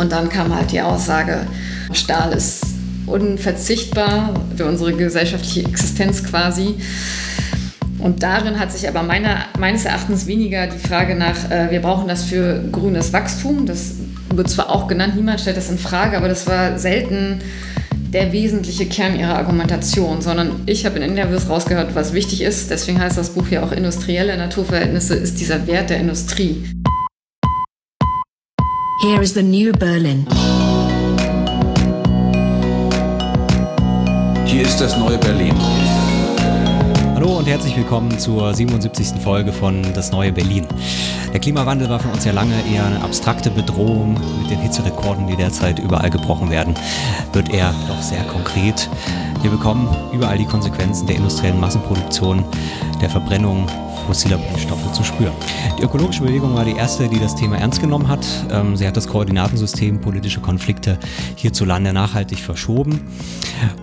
[0.00, 1.46] Und dann kam halt die Aussage,
[1.92, 2.64] Stahl ist
[3.04, 6.76] unverzichtbar für unsere gesellschaftliche Existenz quasi.
[7.98, 12.08] Und darin hat sich aber meiner, meines Erachtens weniger die Frage nach, äh, wir brauchen
[12.08, 13.66] das für grünes Wachstum.
[13.66, 13.96] Das
[14.34, 17.40] wird zwar auch genannt, niemand stellt das in Frage, aber das war selten
[17.92, 22.98] der wesentliche Kern ihrer Argumentation, sondern ich habe in Interviews rausgehört, was wichtig ist, deswegen
[22.98, 26.79] heißt das Buch ja auch Industrielle Naturverhältnisse, ist dieser Wert der Industrie.
[29.02, 30.26] Here is the new Berlin.
[34.44, 35.54] Hier ist das neue Berlin.
[37.14, 39.18] Hallo und herzlich willkommen zur 77.
[39.22, 40.66] Folge von Das neue Berlin.
[41.32, 44.20] Der Klimawandel war für uns ja lange eher eine abstrakte Bedrohung.
[44.42, 46.74] Mit den Hitzerekorden, die derzeit überall gebrochen werden,
[47.32, 48.90] wird er doch sehr konkret.
[49.40, 52.44] Wir bekommen überall die Konsequenzen der industriellen Massenproduktion,
[53.00, 53.66] der Verbrennung
[54.06, 55.32] fossiler Brennstoffe zu spüren.
[55.78, 58.26] Die ökologische Bewegung war die erste, die das Thema ernst genommen hat.
[58.50, 60.98] Ähm, sie hat das Koordinatensystem politische Konflikte
[61.36, 63.00] hierzulande nachhaltig verschoben.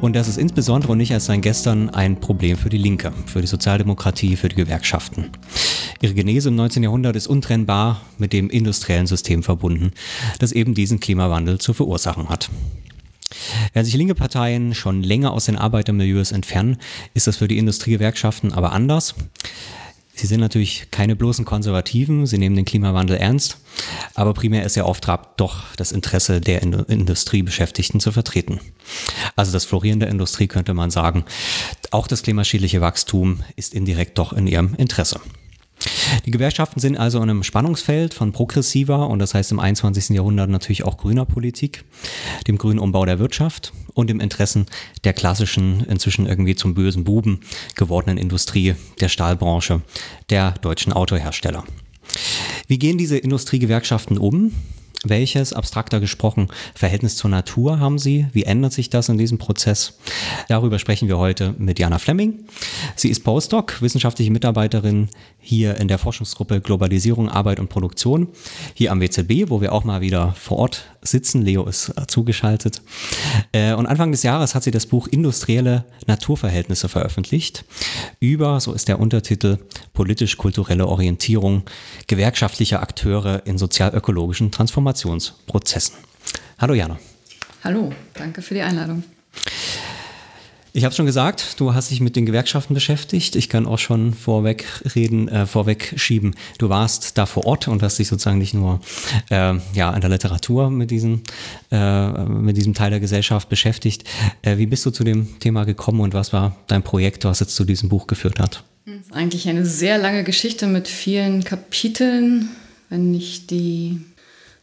[0.02, 3.42] Und das ist insbesondere und nicht erst seit gestern ein Problem für die Linke, für
[3.42, 5.30] die Sozialdemokratie, für die Gewerkschaften.
[6.02, 6.84] Ihre Genese im 19.
[6.84, 9.92] Jahrhundert ist untrennbar mit dem industriellen System verbunden,
[10.40, 12.50] das eben diesen Klimawandel zu verursachen hat.
[13.74, 16.78] Während sich linke Parteien schon länger aus den Arbeitermilieus entfernen,
[17.14, 19.16] ist das für die Industriegewerkschaften aber anders.
[20.18, 23.58] Sie sind natürlich keine bloßen Konservativen, sie nehmen den Klimawandel ernst,
[24.16, 28.60] aber primär ist ihr Auftrag doch das Interesse der Industriebeschäftigten zu vertreten.
[29.36, 31.24] Also das Florieren der Industrie könnte man sagen,
[31.92, 35.22] auch das klimaschädliche Wachstum ist indirekt doch in ihrem Interesse.
[36.26, 40.10] Die Gewerkschaften sind also in einem Spannungsfeld von progressiver und das heißt im 21.
[40.10, 41.84] Jahrhundert natürlich auch grüner Politik,
[42.48, 44.66] dem grünen Umbau der Wirtschaft und dem Interessen
[45.04, 47.40] der klassischen, inzwischen irgendwie zum bösen Buben
[47.76, 49.82] gewordenen Industrie, der Stahlbranche,
[50.30, 51.64] der deutschen Autohersteller.
[52.68, 54.52] Wie gehen diese Industriegewerkschaften um?
[55.04, 58.26] Welches, abstrakter gesprochen, Verhältnis zur Natur haben Sie?
[58.34, 60.00] Wie ändert sich das in diesem Prozess?
[60.48, 62.46] Darüber sprechen wir heute mit Jana Fleming.
[62.96, 65.10] Sie ist Postdoc, wissenschaftliche Mitarbeiterin
[65.40, 68.30] hier in der Forschungsgruppe Globalisierung, Arbeit und Produktion,
[68.74, 71.42] hier am WZB, wo wir auch mal wieder vor Ort sitzen.
[71.42, 72.82] Leo ist äh, zugeschaltet.
[73.52, 77.66] Äh, und Anfang des Jahres hat sie das Buch Industrielle Naturverhältnisse veröffentlicht
[78.20, 79.58] über, so ist der Untertitel,
[79.94, 81.64] politisch-kulturelle Orientierung
[82.08, 85.96] gewerkschaftlicher Akteure in sozial-ökologischen Transformationsprozessen.
[86.60, 87.00] Hallo Jana.
[87.64, 89.04] Hallo, danke für die Einladung.
[90.78, 93.36] Ich habe schon gesagt, du hast dich mit den Gewerkschaften beschäftigt.
[93.36, 96.36] Ich kann auch schon vorweg reden, äh, vorweg schieben.
[96.60, 98.80] Du warst da vor Ort und hast dich sozusagen nicht nur
[99.32, 101.24] äh, ja in der Literatur mit diesem
[101.72, 104.04] äh, mit diesem Teil der Gesellschaft beschäftigt.
[104.44, 107.56] Äh, wie bist du zu dem Thema gekommen und was war dein Projekt, was jetzt
[107.56, 108.64] zu diesem Buch geführt hat?
[108.86, 112.50] Das ist eigentlich eine sehr lange Geschichte mit vielen Kapiteln.
[112.90, 114.00] Wenn ich die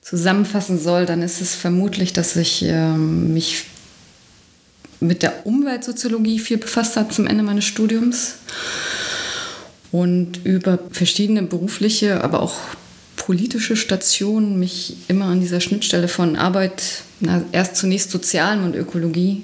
[0.00, 3.64] zusammenfassen soll, dann ist es vermutlich, dass ich ähm, mich
[5.04, 8.36] mit der Umweltsoziologie viel befasst habe zum Ende meines Studiums
[9.92, 12.56] und über verschiedene berufliche, aber auch
[13.16, 16.82] politische Stationen mich immer an dieser Schnittstelle von Arbeit,
[17.20, 19.42] na, erst zunächst Sozialen und Ökologie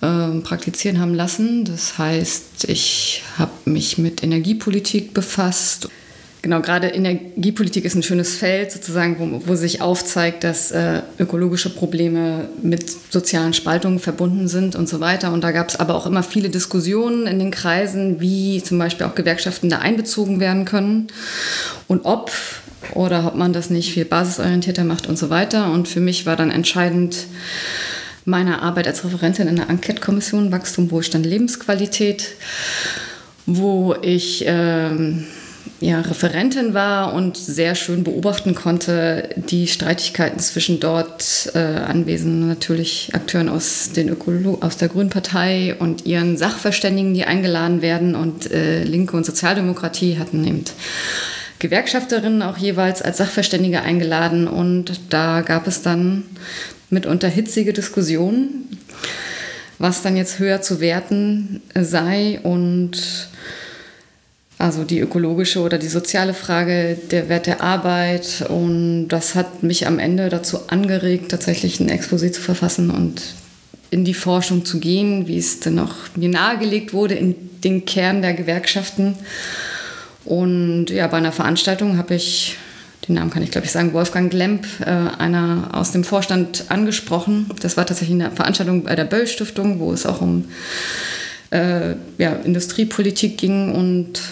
[0.00, 1.64] äh, praktizieren haben lassen.
[1.64, 5.88] Das heißt, ich habe mich mit Energiepolitik befasst
[6.42, 11.70] Genau, gerade Energiepolitik ist ein schönes Feld, sozusagen, wo, wo sich aufzeigt, dass äh, ökologische
[11.70, 15.32] Probleme mit sozialen Spaltungen verbunden sind und so weiter.
[15.32, 19.06] Und da gab es aber auch immer viele Diskussionen in den Kreisen, wie zum Beispiel
[19.06, 21.06] auch Gewerkschaften da einbezogen werden können
[21.86, 22.32] und ob
[22.94, 25.70] oder ob man das nicht viel basisorientierter macht und so weiter.
[25.70, 27.18] Und für mich war dann entscheidend
[28.24, 32.30] meine Arbeit als Referentin in der Enquete-Kommission Wachstum, Wohlstand, Lebensqualität,
[33.46, 34.42] wo ich...
[34.44, 35.24] Ähm,
[35.82, 43.10] ja, Referentin war und sehr schön beobachten konnte, die Streitigkeiten zwischen dort äh, anwesenden natürlich
[43.14, 48.14] Akteuren aus, den Ökolo aus der Grünen Partei und ihren Sachverständigen, die eingeladen werden.
[48.14, 50.64] Und äh, Linke und Sozialdemokratie hatten eben
[51.58, 54.46] Gewerkschafterinnen auch jeweils als Sachverständige eingeladen.
[54.46, 56.22] Und da gab es dann
[56.90, 58.68] mitunter hitzige Diskussionen,
[59.78, 63.30] was dann jetzt höher zu werten sei und
[64.62, 68.46] also die ökologische oder die soziale Frage, der Wert der Arbeit.
[68.48, 73.22] Und das hat mich am Ende dazu angeregt, tatsächlich ein Exposé zu verfassen und
[73.90, 78.22] in die Forschung zu gehen, wie es dann auch mir nahegelegt wurde, in den Kern
[78.22, 79.16] der Gewerkschaften.
[80.24, 82.56] Und ja, bei einer Veranstaltung habe ich,
[83.08, 87.50] den Namen kann ich glaube ich sagen, Wolfgang Lemp, äh, einer aus dem Vorstand angesprochen.
[87.60, 90.44] Das war tatsächlich eine Veranstaltung bei der Böll Stiftung, wo es auch um
[91.50, 94.22] äh, ja, Industriepolitik ging und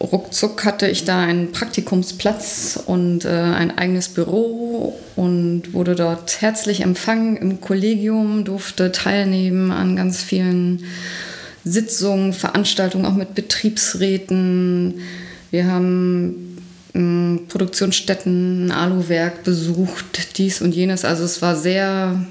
[0.00, 6.82] ruckzuck hatte ich da einen Praktikumsplatz und äh, ein eigenes Büro und wurde dort herzlich
[6.82, 10.84] empfangen im Kollegium, durfte teilnehmen an ganz vielen
[11.64, 15.00] Sitzungen, Veranstaltungen, auch mit Betriebsräten.
[15.50, 16.56] Wir haben
[16.94, 21.04] ähm, Produktionsstätten, ein Aluwerk besucht, dies und jenes.
[21.04, 22.24] Also es war sehr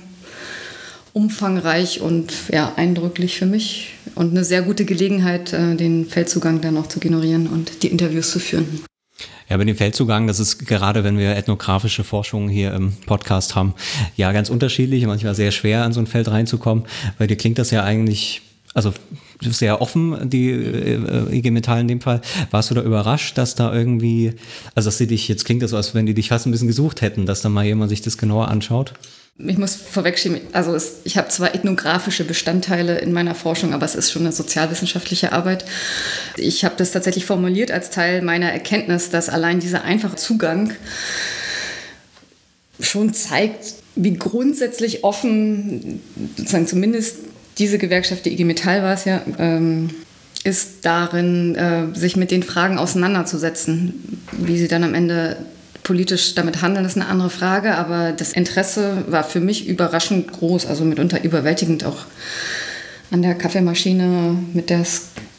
[1.11, 6.73] umfangreich und ja, eindrücklich für mich und eine sehr gute Gelegenheit, äh, den Feldzugang dann
[6.73, 8.81] noch zu generieren und die Interviews zu führen.
[9.49, 13.75] Ja, bei dem Feldzugang, das ist gerade, wenn wir ethnografische Forschungen hier im Podcast haben,
[14.17, 16.83] ja ganz unterschiedlich, manchmal sehr schwer an so ein Feld reinzukommen,
[17.17, 18.41] weil dir klingt das ja eigentlich,
[18.73, 18.93] also
[19.39, 22.21] sehr offen, die äh, IG Metall in dem Fall.
[22.51, 24.33] Warst du da überrascht, dass da irgendwie,
[24.75, 26.67] also dass sie dich, jetzt klingt das so, als wenn die dich fast ein bisschen
[26.67, 28.93] gesucht hätten, dass da mal jemand sich das genauer anschaut?
[29.39, 33.93] Ich muss vorwegschieben, also es, ich habe zwar ethnografische Bestandteile in meiner Forschung, aber es
[33.93, 35.65] ist schon eine sozialwissenschaftliche Arbeit.
[36.37, 40.71] Ich habe das tatsächlich formuliert als Teil meiner Erkenntnis, dass allein dieser einfache Zugang
[42.79, 46.01] schon zeigt, wie grundsätzlich offen,
[46.35, 47.17] sozusagen zumindest
[47.59, 49.89] diese Gewerkschaft, die IG Metall war es ja, ähm,
[50.43, 55.37] ist darin, äh, sich mit den Fragen auseinanderzusetzen, wie sie dann am Ende
[55.87, 60.65] politisch damit handeln, ist eine andere Frage, aber das Interesse war für mich überraschend groß,
[60.65, 62.05] also mitunter überwältigend auch
[63.09, 64.83] an der Kaffeemaschine mit, der,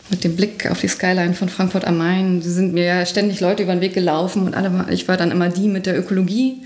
[0.08, 2.40] mit dem Blick auf die Skyline von Frankfurt am Main.
[2.40, 5.50] Sie sind mir ständig Leute über den Weg gelaufen und alle, ich war dann immer
[5.50, 6.62] die mit der Ökologie.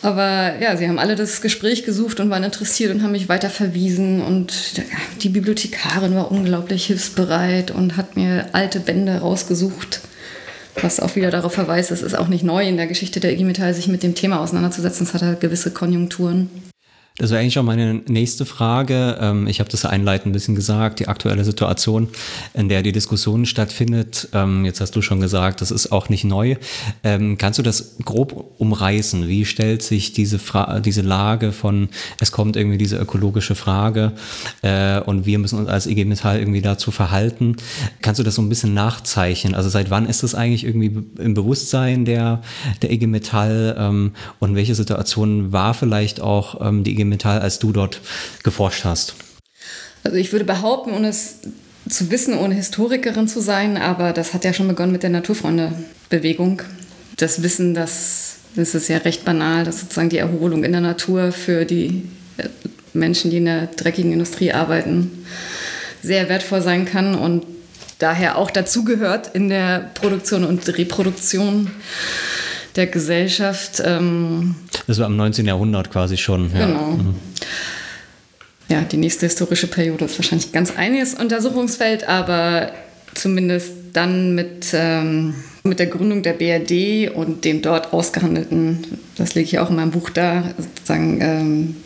[0.00, 3.50] Aber ja, sie haben alle das Gespräch gesucht und waren interessiert und haben mich weiter
[3.50, 4.22] verwiesen.
[4.22, 4.54] Und
[5.20, 10.00] die Bibliothekarin war unglaublich hilfsbereit und hat mir alte Bände rausgesucht
[10.82, 13.44] was auch wieder darauf verweist, es ist auch nicht neu in der Geschichte der IG
[13.44, 15.06] Metall, sich mit dem Thema auseinanderzusetzen.
[15.06, 16.50] Es hat halt gewisse Konjunkturen.
[17.18, 19.16] Das wäre eigentlich auch meine nächste Frage.
[19.18, 22.08] Ähm, ich habe das einleitend ein bisschen gesagt, die aktuelle Situation,
[22.52, 24.28] in der die Diskussion stattfindet.
[24.34, 26.56] Ähm, jetzt hast du schon gesagt, das ist auch nicht neu.
[27.02, 29.28] Ähm, kannst du das grob umreißen?
[29.28, 31.88] Wie stellt sich diese, Fra diese Lage von,
[32.20, 34.12] es kommt irgendwie diese ökologische Frage
[34.60, 37.56] äh, und wir müssen uns als IG Metall irgendwie dazu verhalten?
[38.02, 39.54] Kannst du das so ein bisschen nachzeichnen?
[39.54, 42.42] Also seit wann ist das eigentlich irgendwie im Bewusstsein der,
[42.82, 48.00] der IG Metall und welche Situation war vielleicht auch die IG Metall, als du dort
[48.42, 49.14] geforscht hast?
[50.04, 51.38] Also ich würde behaupten, ohne es
[51.88, 56.62] zu wissen, ohne Historikerin zu sein, aber das hat ja schon begonnen mit der Naturfreunde-Bewegung.
[57.16, 58.26] Das Wissen, dass
[58.56, 62.04] das ist ja recht banal, dass sozusagen die Erholung in der Natur für die
[62.38, 62.48] äh,
[62.94, 65.26] Menschen, die in der dreckigen Industrie arbeiten,
[66.02, 67.44] sehr wertvoll sein kann und
[67.98, 71.70] daher auch dazugehört in der Produktion und Reproduktion
[72.76, 73.82] der Gesellschaft.
[73.84, 74.54] Ähm,
[74.86, 75.46] das war im 19.
[75.46, 76.50] Jahrhundert quasi schon.
[76.54, 76.66] Ja.
[76.66, 76.90] Genau.
[76.92, 77.14] Mhm.
[78.68, 82.72] Ja, die nächste historische Periode ist wahrscheinlich ganz einiges Untersuchungsfeld, aber
[83.14, 89.46] zumindest dann mit, ähm, mit der Gründung der BRD und dem dort ausgehandelten, das lege
[89.46, 91.76] ich auch in meinem Buch da, sozusagen ähm,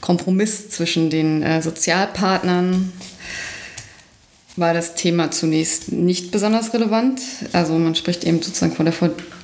[0.00, 2.92] Kompromiss zwischen den äh, Sozialpartnern
[4.56, 7.20] war das Thema zunächst nicht besonders relevant.
[7.52, 8.92] Also man spricht eben sozusagen von der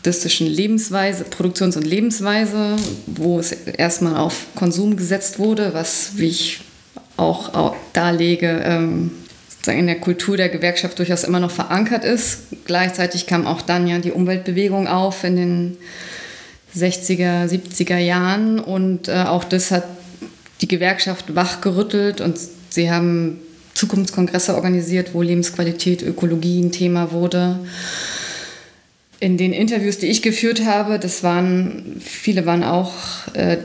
[0.00, 2.76] fordistischen Lebensweise, Produktions- und Lebensweise,
[3.06, 6.60] wo es erstmal auf Konsum gesetzt wurde, was, wie ich
[7.18, 9.10] auch, darlege, ähm,
[9.66, 12.44] in der Kultur der Gewerkschaft durchaus immer noch verankert ist.
[12.64, 15.76] Gleichzeitig kam auch dann ja die Umweltbewegung auf in den
[16.74, 19.84] 60er, 70er Jahren und äh, auch das hat
[20.62, 22.38] die Gewerkschaft wachgerüttelt und
[22.70, 23.38] sie haben
[23.74, 27.58] Zukunftskongresse organisiert, wo Lebensqualität, Ökologie ein Thema wurde.
[29.20, 32.94] In den Interviews, die ich geführt habe, das waren, viele waren auch,
[33.34, 33.58] äh,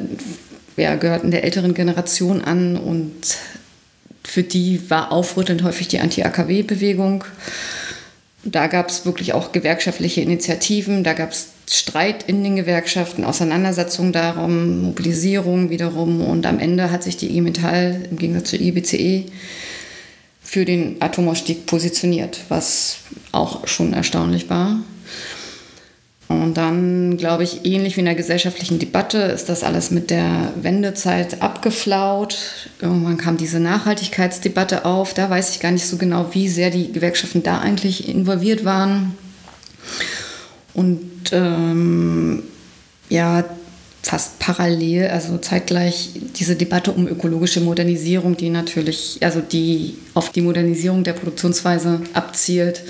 [0.75, 3.37] ja, gehörten der älteren Generation an und
[4.25, 7.23] für die war aufrüttelnd häufig die Anti-AKW-Bewegung.
[8.43, 14.11] Da gab es wirklich auch gewerkschaftliche Initiativen, da gab es Streit in den Gewerkschaften, Auseinandersetzungen
[14.11, 19.23] darum, Mobilisierung wiederum und am Ende hat sich die IG Metall im Gegensatz zur IBCE
[20.43, 22.97] für den Atomausstieg positioniert, was
[23.31, 24.83] auch schon erstaunlich war.
[26.27, 30.53] Und dann, glaube ich, ähnlich wie in der gesellschaftlichen Debatte, ist das alles mit der
[30.59, 32.37] Wendezeit abgeflaut.
[32.81, 35.13] Irgendwann kam diese Nachhaltigkeitsdebatte auf.
[35.13, 39.15] Da weiß ich gar nicht so genau, wie sehr die Gewerkschaften da eigentlich involviert waren.
[40.73, 42.43] Und ähm,
[43.09, 43.45] ja,
[44.01, 50.41] fast parallel, also zeitgleich diese Debatte um ökologische Modernisierung, die natürlich, also die auf die
[50.41, 52.81] Modernisierung der Produktionsweise abzielt,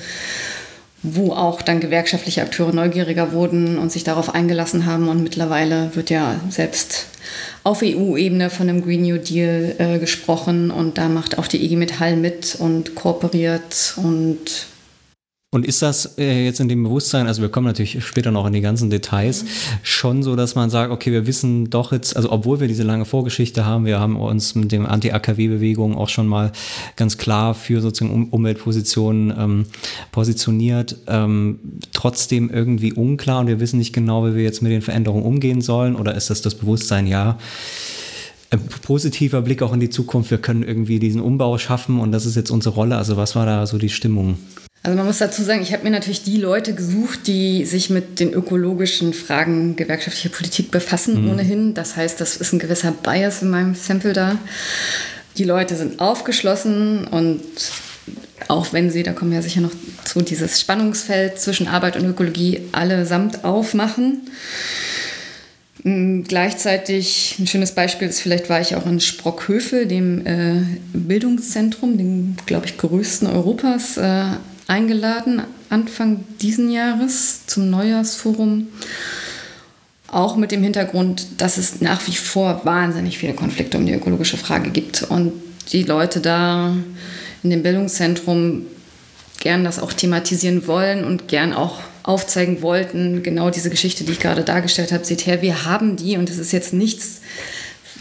[1.14, 5.08] wo auch dann gewerkschaftliche Akteure neugieriger wurden und sich darauf eingelassen haben.
[5.08, 7.08] Und mittlerweile wird ja selbst
[7.64, 11.76] auf EU-Ebene von einem Green New Deal äh, gesprochen und da macht auch die IG
[11.76, 14.68] Metall mit und kooperiert und
[15.56, 18.52] Und ist das äh, jetzt in dem Bewusstsein, also wir kommen natürlich später noch in
[18.52, 19.48] die ganzen Details, mhm.
[19.84, 23.06] schon so, dass man sagt, okay, wir wissen doch jetzt, also obwohl wir diese lange
[23.06, 26.52] Vorgeschichte haben, wir haben uns mit dem Anti-AKW-Bewegung auch schon mal
[26.98, 29.66] ganz klar für sozusagen um Umweltpositionen ähm,
[30.12, 31.60] positioniert, ähm,
[31.94, 35.62] trotzdem irgendwie unklar und wir wissen nicht genau, wie wir jetzt mit den Veränderungen umgehen
[35.62, 37.38] sollen oder ist das das Bewusstsein, ja,
[38.52, 42.26] ein positiver Blick auch in die Zukunft, wir können irgendwie diesen Umbau schaffen und das
[42.26, 42.98] ist jetzt unsere Rolle.
[42.98, 44.38] Also was war da so die Stimmung?
[44.86, 48.20] Also man muss dazu sagen, ich habe mir natürlich die Leute gesucht, die sich mit
[48.20, 51.32] den ökologischen Fragen gewerkschaftlicher Politik befassen mhm.
[51.32, 51.74] ohnehin.
[51.74, 54.38] Das heißt, das ist ein gewisser Bias in meinem Sample da.
[55.38, 57.42] Die Leute sind aufgeschlossen und
[58.48, 59.72] auch wenn sie, da kommen wir ja sicher noch
[60.04, 64.30] zu, dieses Spannungsfeld zwischen Arbeit und Ökologie allesamt aufmachen.
[65.82, 70.62] Mm, gleichzeitig ein schönes Beispiel ist, vielleicht war ich auch in Sprockhövel, dem äh,
[70.94, 74.26] Bildungszentrum, dem, glaube ich, größten Europas, äh,
[74.68, 78.68] eingeladen, Anfang diesen Jahres zum Neujahrsforum.
[80.08, 84.38] Auch mit dem Hintergrund, dass es nach wie vor wahnsinnig viele Konflikte um die ökologische
[84.38, 85.34] Frage gibt und
[85.72, 86.76] die Leute da
[87.44, 88.66] in dem Bildungszentrum
[89.40, 94.20] gern das auch thematisieren wollen und gern auch aufzeigen wollten, genau diese Geschichte, die ich
[94.20, 97.22] gerade dargestellt habe, seht her, wir haben die und es ist jetzt nichts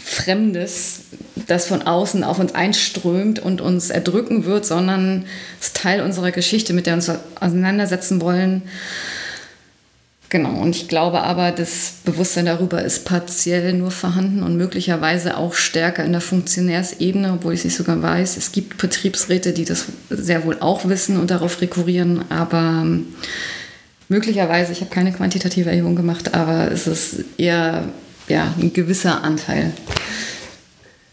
[0.07, 0.99] Fremdes,
[1.47, 5.25] das von außen auf uns einströmt und uns erdrücken wird, sondern
[5.59, 8.61] es ist Teil unserer Geschichte, mit der wir uns auseinandersetzen wollen.
[10.29, 15.55] Genau, und ich glaube aber, das Bewusstsein darüber ist partiell nur vorhanden und möglicherweise auch
[15.55, 18.37] stärker in der Funktionärsebene, obwohl ich es nicht sogar weiß.
[18.37, 22.85] Es gibt Betriebsräte, die das sehr wohl auch wissen und darauf rekurrieren, aber
[24.07, 27.85] möglicherweise, ich habe keine quantitative Erhebung gemacht, aber es ist eher
[28.27, 29.71] ja, ein gewisser Anteil.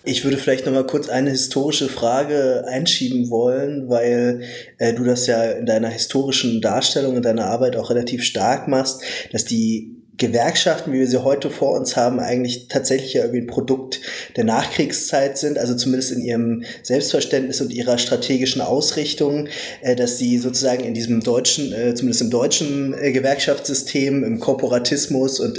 [0.04, 4.42] Ich würde vielleicht noch mal kurz eine historische Frage einschieben wollen, weil
[4.78, 9.02] äh, du das ja in deiner historischen Darstellung, in deiner Arbeit auch relativ stark machst,
[9.30, 13.46] dass die Gewerkschaften, wie wir sie heute vor uns haben, eigentlich tatsächlich ja irgendwie ein
[13.46, 14.00] Produkt
[14.36, 19.48] der Nachkriegszeit sind, also zumindest in ihrem Selbstverständnis und ihrer strategischen Ausrichtung,
[19.80, 25.40] äh, dass sie sozusagen in diesem deutschen, äh, zumindest im deutschen äh, Gewerkschaftssystem, im Korporatismus
[25.40, 25.58] und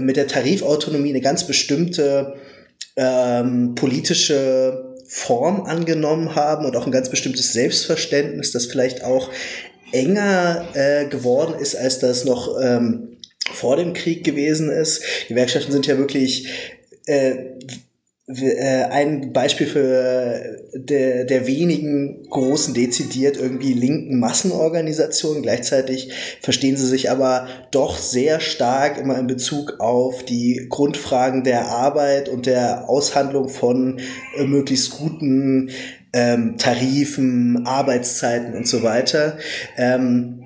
[0.00, 2.34] mit der Tarifautonomie eine ganz bestimmte
[2.96, 9.30] ähm, politische Form angenommen haben und auch ein ganz bestimmtes Selbstverständnis, das vielleicht auch
[9.92, 13.18] enger äh, geworden ist, als das noch ähm,
[13.52, 15.02] vor dem Krieg gewesen ist.
[15.28, 16.48] Gewerkschaften sind ja wirklich
[17.06, 17.56] äh,
[18.28, 25.42] äh, ein Beispiel für der, der wenigen großen, dezidiert irgendwie linken Massenorganisationen.
[25.42, 31.68] Gleichzeitig verstehen sie sich aber doch sehr stark immer in Bezug auf die Grundfragen der
[31.68, 33.98] Arbeit und der Aushandlung von
[34.36, 35.70] äh, möglichst guten
[36.12, 39.38] ähm, Tarifen, Arbeitszeiten und so weiter.
[39.76, 40.44] Ähm,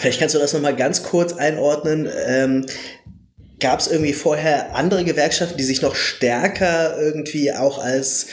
[0.00, 2.08] vielleicht kannst du das nochmal ganz kurz einordnen.
[2.26, 2.66] Ähm,
[3.60, 8.26] Gab es irgendwie vorher andere Gewerkschaften, die sich noch stärker irgendwie auch als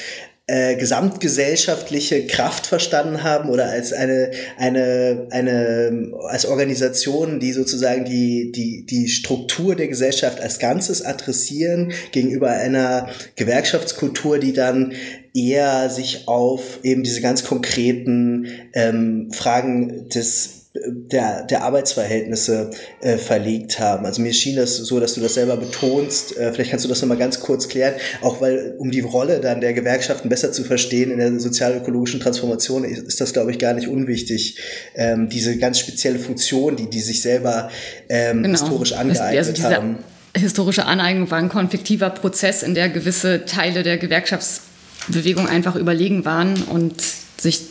[0.49, 8.51] äh, gesamtgesellschaftliche Kraft verstanden haben oder als eine, eine, eine, als Organisation, die sozusagen die,
[8.51, 14.93] die, die Struktur der Gesellschaft als Ganzes adressieren gegenüber einer Gewerkschaftskultur, die dann
[15.35, 22.69] eher sich auf eben diese ganz konkreten ähm, Fragen des der, der Arbeitsverhältnisse
[23.01, 24.05] äh, verlegt haben.
[24.05, 26.37] Also mir schien das so, dass du das selber betonst.
[26.37, 29.61] Äh, vielleicht kannst du das nochmal ganz kurz klären, auch weil, um die Rolle dann
[29.61, 33.73] der Gewerkschaften besser zu verstehen in der sozialökologischen Transformation, ist, ist das, glaube ich, gar
[33.73, 34.59] nicht unwichtig.
[34.95, 37.71] Ähm, diese ganz spezielle Funktion, die die sich selber
[38.07, 38.59] ähm, genau.
[38.59, 39.97] historisch angeeignet also haben.
[40.35, 46.61] Historische Aneignung war ein konfliktiver Prozess, in der gewisse Teile der Gewerkschaftsbewegung einfach überlegen waren
[46.63, 47.01] und
[47.37, 47.61] sich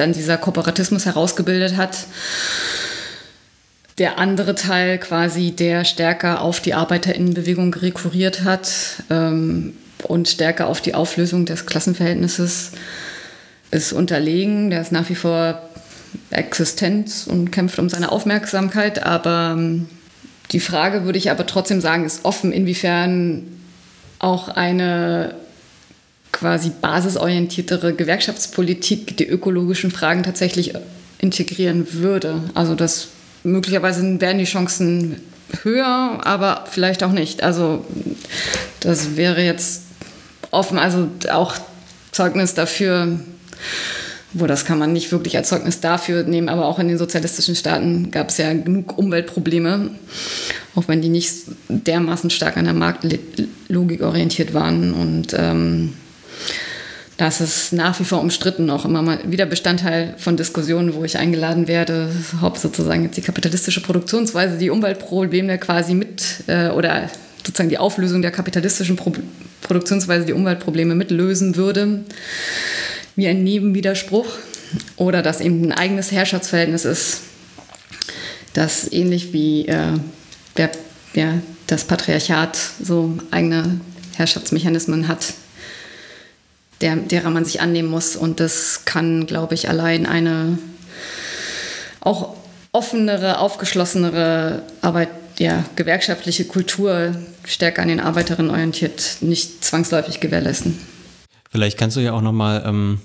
[0.00, 2.06] dann dieser Kooperatismus herausgebildet hat.
[3.98, 8.70] Der andere Teil quasi, der stärker auf die Arbeiterinnenbewegung rekurriert hat
[9.10, 12.72] ähm, und stärker auf die Auflösung des Klassenverhältnisses
[13.70, 14.70] ist unterlegen.
[14.70, 15.62] Der ist nach wie vor
[16.30, 19.02] existent und kämpft um seine Aufmerksamkeit.
[19.02, 19.88] Aber ähm,
[20.52, 23.44] die Frage würde ich aber trotzdem sagen, ist offen, inwiefern
[24.18, 25.34] auch eine
[26.40, 30.72] quasi basisorientiertere Gewerkschaftspolitik die ökologischen Fragen tatsächlich
[31.18, 32.42] integrieren würde.
[32.54, 33.08] Also das
[33.44, 35.16] möglicherweise wären die Chancen
[35.62, 37.42] höher, aber vielleicht auch nicht.
[37.42, 37.84] Also
[38.80, 39.82] das wäre jetzt
[40.50, 41.56] offen, also auch
[42.10, 43.20] Zeugnis dafür,
[44.32, 47.54] wo das kann man nicht wirklich als Zeugnis dafür nehmen, aber auch in den sozialistischen
[47.54, 49.90] Staaten gab es ja genug Umweltprobleme,
[50.74, 51.34] auch wenn die nicht
[51.68, 55.92] dermaßen stark an der Marktlogik orientiert waren und ähm,
[57.20, 61.18] Das ist nach wie vor umstritten noch immer mal wieder Bestandteil von Diskussionen, wo ich
[61.18, 62.10] eingeladen werde.
[62.40, 67.10] Haupt sozusagen jetzt die kapitalistische Produktionsweise, die Umweltprobleme quasi mit äh, oder
[67.44, 69.12] sozusagen die Auflösung der kapitalistischen Pro
[69.60, 72.04] Produktionsweise die Umweltprobleme mitlösen würde.
[73.16, 74.24] Wie ein Nebenwiderspruch.
[74.96, 77.20] Oder dass eben ein eigenes Herrschaftsverhältnis ist,
[78.54, 79.92] das ähnlich wie äh,
[80.56, 80.70] der,
[81.12, 81.34] ja,
[81.66, 83.78] das Patriarchat so eigene
[84.16, 85.34] Herrschaftsmechanismen hat,
[86.80, 88.16] der, derer man sich annehmen muss.
[88.16, 90.58] Und das kann, glaube ich, allein eine
[92.00, 92.34] auch
[92.72, 95.08] offenere, aufgeschlossenere Arbeit,
[95.38, 100.78] ja, gewerkschaftliche Kultur stärker an den Arbeiterinnen orientiert, nicht zwangsläufig gewährleisten.
[101.50, 103.00] Vielleicht kannst du ja auch nochmal ähm,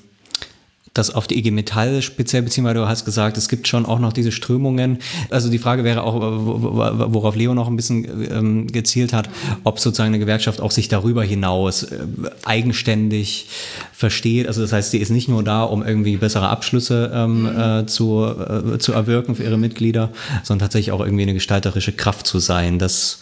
[0.95, 3.99] das auf die IG Metall speziell beziehen, weil du hast gesagt, es gibt schon auch
[3.99, 4.99] noch diese Strömungen.
[5.29, 9.29] Also die Frage wäre auch, worauf Leo noch ein bisschen ähm, gezielt hat,
[9.65, 11.97] ob sozusagen eine Gewerkschaft auch sich darüber hinaus äh,
[12.45, 13.47] eigenständig
[13.91, 14.47] versteht.
[14.47, 17.59] Also das heißt, sie ist nicht nur da, um irgendwie bessere Abschlüsse ähm, mhm.
[17.59, 20.11] äh, zu, äh, zu erwirken für ihre Mitglieder,
[20.43, 22.79] sondern tatsächlich auch irgendwie eine gestalterische Kraft zu sein.
[22.79, 23.19] Das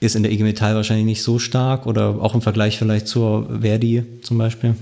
[0.00, 3.48] ist in der IG Metall wahrscheinlich nicht so stark oder auch im Vergleich vielleicht zur
[3.62, 4.74] Verdi zum Beispiel.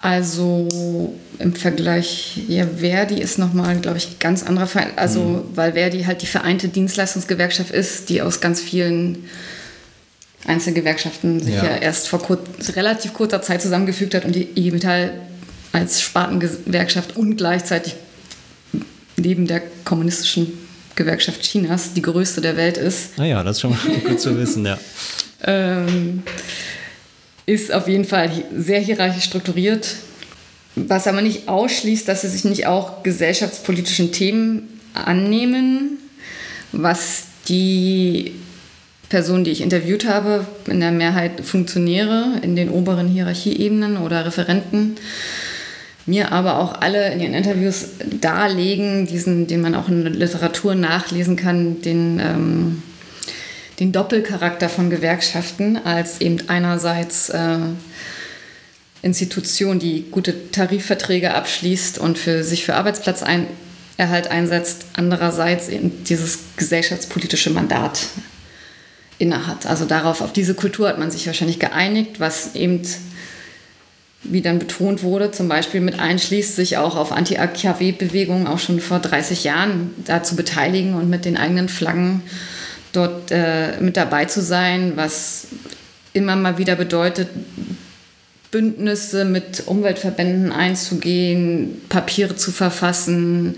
[0.00, 4.92] Also im Vergleich, ja, Verdi ist nochmal, glaube ich, ganz anderer Verein.
[4.96, 5.42] Also, mhm.
[5.54, 9.24] weil Verdi halt die vereinte Dienstleistungsgewerkschaft ist, die aus ganz vielen
[10.46, 12.38] Einzelgewerkschaften sich ja, ja erst vor kur
[12.74, 15.12] relativ kurzer Zeit zusammengefügt hat und die IG Metall
[15.72, 17.96] als Spartengewerkschaft und gleichzeitig
[19.16, 20.52] neben der kommunistischen
[20.94, 23.18] Gewerkschaft Chinas die größte der Welt ist.
[23.18, 24.78] Naja, das ist schon mal gut zu wissen, ja.
[25.44, 26.22] ähm,
[27.48, 29.96] ist auf jeden Fall sehr hierarchisch strukturiert,
[30.76, 35.96] was aber nicht ausschließt, dass sie sich nicht auch gesellschaftspolitischen Themen annehmen,
[36.72, 38.32] was die
[39.08, 44.96] Personen, die ich interviewt habe, in der Mehrheit Funktionäre in den oberen Hierarchieebenen oder Referenten,
[46.04, 47.86] mir aber auch alle in ihren Interviews
[48.20, 52.82] darlegen, diesen, den man auch in der Literatur nachlesen kann, den ähm,
[53.80, 57.58] den Doppelcharakter von Gewerkschaften als eben einerseits äh,
[59.02, 63.46] Institution, die gute Tarifverträge abschließt und für sich für Arbeitsplatzerhalt
[64.30, 68.08] einsetzt, andererseits eben dieses gesellschaftspolitische Mandat
[69.18, 69.66] innehat.
[69.66, 72.82] Also darauf, auf diese Kultur hat man sich wahrscheinlich geeinigt, was eben,
[74.24, 78.98] wie dann betont wurde, zum Beispiel mit einschließt, sich auch auf Anti-AKW-Bewegungen auch schon vor
[78.98, 82.22] 30 Jahren da zu beteiligen und mit den eigenen Flaggen
[82.98, 85.46] dort äh, mit dabei zu sein, was
[86.12, 87.28] immer mal wieder bedeutet,
[88.50, 93.56] Bündnisse mit Umweltverbänden einzugehen, Papiere zu verfassen,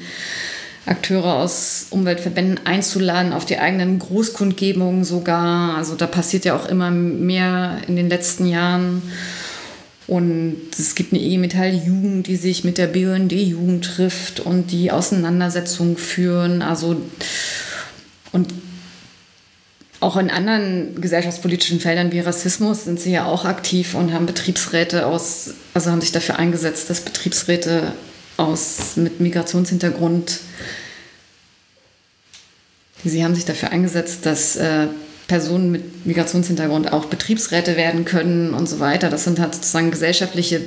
[0.87, 5.76] Akteure aus Umweltverbänden einzuladen, auf die eigenen Großkundgebungen sogar.
[5.76, 9.03] Also da passiert ja auch immer mehr in den letzten Jahren.
[10.07, 16.62] Und es gibt eine E-Metall-Jugend, die sich mit der BUND-Jugend trifft und die Auseinandersetzungen führen.
[16.62, 16.96] Also
[18.33, 18.53] und
[20.00, 25.06] auch in anderen gesellschaftspolitischen Feldern wie Rassismus sind sie ja auch aktiv und haben Betriebsräte
[25.06, 27.92] aus, also haben sich dafür eingesetzt, dass Betriebsräte
[28.38, 30.40] aus mit Migrationshintergrund,
[33.04, 34.86] sie haben sich dafür eingesetzt, dass äh,
[35.28, 39.10] Personen mit Migrationshintergrund auch Betriebsräte werden können und so weiter.
[39.10, 40.62] Das sind halt sozusagen gesellschaftliche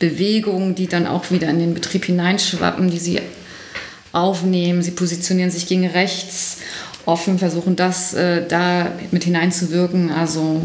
[0.00, 3.20] Bewegungen, die dann auch wieder in den Betrieb hineinschwappen, die sie
[4.10, 4.82] aufnehmen.
[4.82, 6.58] Sie positionieren sich gegen rechts
[7.06, 10.10] offen versuchen, das äh, da mit hineinzuwirken.
[10.10, 10.62] Also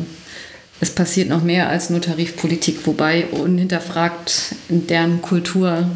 [0.80, 5.90] es passiert noch mehr als nur Tarifpolitik, wobei unhinterfragt in deren Kultur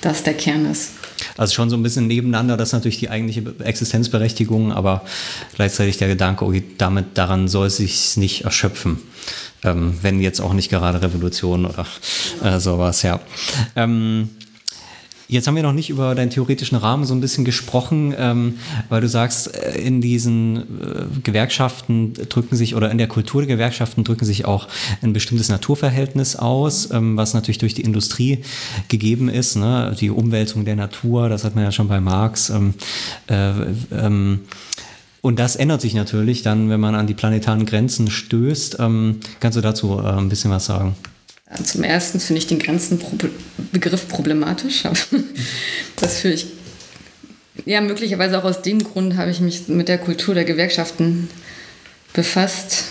[0.00, 0.92] das der Kern ist.
[1.36, 5.04] Also schon so ein bisschen nebeneinander, das ist natürlich die eigentliche Existenzberechtigung, aber
[5.54, 8.98] gleichzeitig der Gedanke, okay, damit daran soll es sich nicht erschöpfen.
[9.62, 11.86] Ähm, wenn jetzt auch nicht gerade Revolution oder
[12.42, 13.20] äh, sowas, ja.
[13.76, 14.28] Ähm,
[15.26, 18.54] Jetzt haben wir noch nicht über deinen theoretischen Rahmen so ein bisschen gesprochen, ähm,
[18.90, 20.62] weil du sagst, äh, in diesen äh,
[21.22, 24.68] Gewerkschaften drücken sich oder in der Kultur der Gewerkschaften drücken sich auch
[25.00, 28.44] ein bestimmtes Naturverhältnis aus, ähm, was natürlich durch die Industrie
[28.88, 29.56] gegeben ist.
[29.56, 29.96] Ne?
[29.98, 32.50] Die Umwälzung der Natur, das hat man ja schon bei Marx.
[32.50, 32.74] Ähm,
[33.28, 33.52] äh,
[33.92, 34.40] ähm,
[35.22, 38.76] und das ändert sich natürlich dann, wenn man an die planetaren Grenzen stößt.
[38.78, 40.96] Ähm, kannst du dazu äh, ein bisschen was sagen?
[41.62, 44.84] Zum ersten finde ich den Grenzenbegriff problematisch.
[45.96, 46.46] das fühle ich.
[47.64, 51.28] Ja, möglicherweise auch aus dem Grund habe ich mich mit der Kultur der Gewerkschaften
[52.12, 52.84] befasst.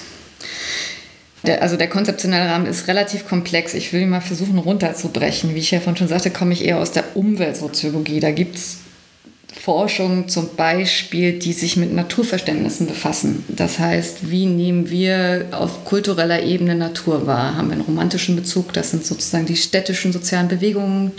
[1.45, 3.73] Der, also der konzeptionelle Rahmen ist relativ komplex.
[3.73, 5.53] Ich will ihn mal versuchen runterzubrechen.
[5.53, 8.21] Wie ich ja vorhin schon sagte, komme ich eher aus der Umweltsoziologie.
[8.21, 8.77] Da gibt es
[9.63, 13.45] Forschung zum Beispiel, die sich mit Naturverständnissen befassen.
[13.47, 17.55] Das heißt, wie nehmen wir auf kultureller Ebene Natur wahr?
[17.55, 18.73] Haben wir einen romantischen Bezug?
[18.73, 21.13] Das sind sozusagen die städtischen sozialen Bewegungen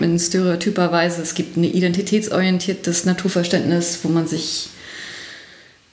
[0.00, 1.20] in stereotyper Weise.
[1.20, 4.70] Es gibt ein identitätsorientiertes Naturverständnis, wo man sich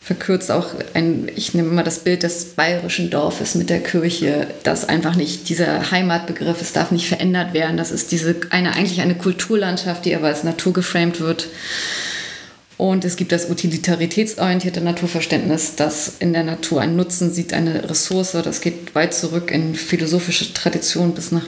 [0.02, 4.90] verkürzt auch ein, ich nehme mal das Bild des bayerischen Dorfes mit der Kirche, das
[4.90, 7.78] einfach nicht dieser Heimatbegriff, es darf nicht verändert werden.
[7.78, 11.48] Das ist diese eine eigentlich eine Kulturlandschaft, die aber als Natur geframed wird.
[12.78, 18.32] Und es gibt das utilitaritätsorientierte Naturverständnis, das in der Natur einen Nutzen sieht, eine Ressource.
[18.32, 21.46] Das geht weit zurück in philosophische Tradition bis nach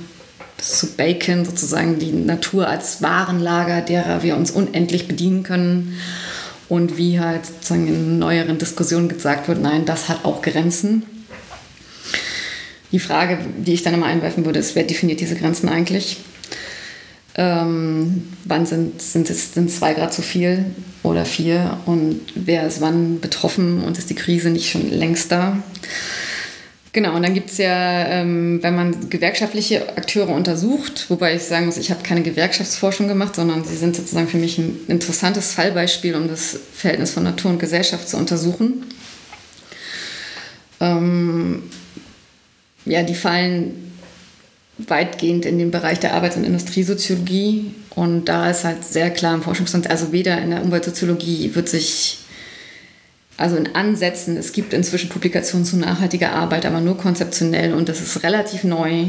[0.57, 5.97] bis zu Bacon sozusagen die Natur als Warenlager, derer wir uns unendlich bedienen können
[6.69, 11.03] und wie halt sozusagen in neueren Diskussionen gesagt wird, nein, das hat auch Grenzen.
[12.91, 16.17] Die Frage, die ich dann immer einwerfen würde, ist, wer definiert diese Grenzen eigentlich?
[17.35, 20.65] Ähm, wann sind, sind es sind zwei Grad zu viel
[21.01, 25.57] oder vier und wer ist wann betroffen und ist die Krise nicht schon längst da?
[26.93, 31.65] Genau, und dann gibt es ja, ähm, wenn man gewerkschaftliche Akteure untersucht, wobei ich sagen
[31.65, 36.13] muss, ich habe keine Gewerkschaftsforschung gemacht, sondern sie sind sozusagen für mich ein interessantes Fallbeispiel,
[36.13, 38.85] um das Verhältnis von Natur und Gesellschaft zu untersuchen.
[40.79, 41.63] Ähm,
[42.85, 43.91] ja, die fallen
[44.77, 49.41] weitgehend in den Bereich der Arbeits- und Industriesoziologie und da ist halt sehr klar im
[49.41, 52.19] Forschungsstand, also weder in der Umweltsoziologie wird sich
[53.37, 54.37] also in Ansätzen.
[54.37, 59.05] Es gibt inzwischen Publikationen zu nachhaltiger Arbeit, aber nur konzeptionell und das ist relativ neu,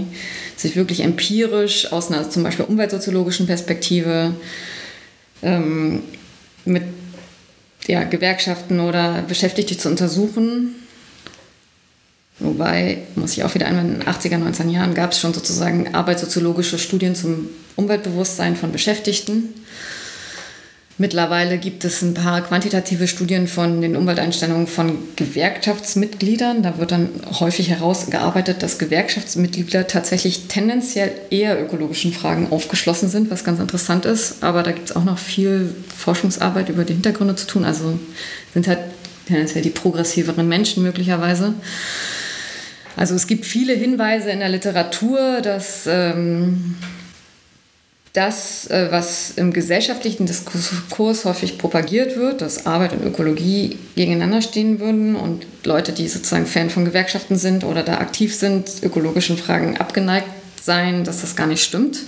[0.56, 4.34] sich wirklich empirisch aus einer zum Beispiel umweltsoziologischen Perspektive
[5.42, 6.02] ähm,
[6.64, 6.84] mit
[7.86, 10.74] ja, Gewerkschaften oder Beschäftigte zu untersuchen.
[12.40, 15.94] Wobei, muss ich auch wieder einmal in den 80er, 90er Jahren gab es schon sozusagen
[15.94, 19.54] arbeitssoziologische Studien zum Umweltbewusstsein von Beschäftigten.
[20.96, 26.62] Mittlerweile gibt es ein paar quantitative Studien von den Umwelteinstellungen von Gewerkschaftsmitgliedern.
[26.62, 27.08] Da wird dann
[27.40, 34.44] häufig herausgearbeitet, dass Gewerkschaftsmitglieder tatsächlich tendenziell eher ökologischen Fragen aufgeschlossen sind, was ganz interessant ist.
[34.44, 37.64] Aber da gibt es auch noch viel Forschungsarbeit über die Hintergründe zu tun.
[37.64, 37.98] Also
[38.52, 38.78] sind halt
[39.26, 41.54] tendenziell die progressiveren Menschen möglicherweise.
[42.96, 46.76] Also es gibt viele Hinweise in der Literatur, dass ähm,
[48.14, 54.78] das, äh, was im gesellschaftlichen Diskurs häufig propagiert wird, dass Arbeit und Ökologie gegeneinander stehen
[54.78, 59.76] würden und Leute, die sozusagen Fan von Gewerkschaften sind oder da aktiv sind, ökologischen Fragen
[59.78, 60.28] abgeneigt
[60.62, 61.98] seien, dass das gar nicht stimmt.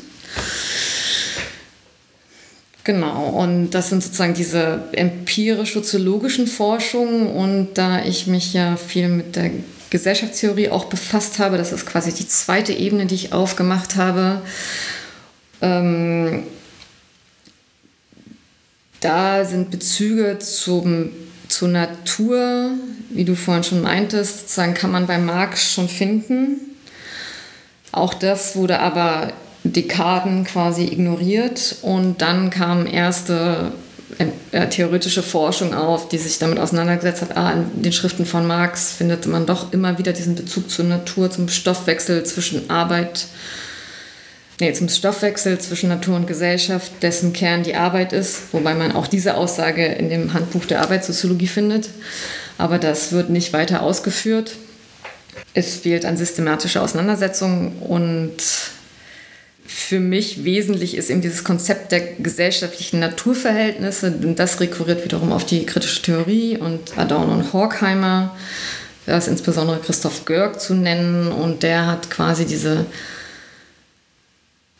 [2.84, 9.34] Genau, und das sind sozusagen diese empirisch-soziologischen Forschungen und da ich mich ja viel mit
[9.34, 9.50] der
[9.90, 14.40] Gesellschaftstheorie auch befasst habe, das ist quasi die zweite Ebene, die ich aufgemacht habe,
[15.60, 16.44] ähm,
[19.00, 21.10] da sind Bezüge zum,
[21.48, 22.70] zur Natur,
[23.10, 26.60] wie du vorhin schon meintest, sozusagen kann man bei Marx schon finden.
[27.92, 29.32] Auch das wurde aber
[29.64, 33.72] Dekaden quasi ignoriert und dann kam erste
[34.52, 37.36] äh, theoretische Forschung auf, die sich damit auseinandergesetzt hat.
[37.36, 41.30] Ah, in den Schriften von Marx findet man doch immer wieder diesen Bezug zur Natur,
[41.30, 43.28] zum Stoffwechsel zwischen Arbeit und
[44.60, 49.06] nee, zum Stoffwechsel zwischen Natur und Gesellschaft, dessen Kern die Arbeit ist, wobei man auch
[49.06, 51.90] diese Aussage in dem Handbuch der Arbeitssoziologie findet.
[52.58, 54.52] Aber das wird nicht weiter ausgeführt.
[55.54, 58.34] Es fehlt an systematischer Auseinandersetzung und
[59.66, 64.12] für mich wesentlich ist eben dieses Konzept der gesellschaftlichen Naturverhältnisse.
[64.22, 68.36] Und das rekurriert wiederum auf die kritische Theorie und Adorno und Horkheimer.
[69.06, 72.86] Da ist insbesondere Christoph Görg zu nennen und der hat quasi diese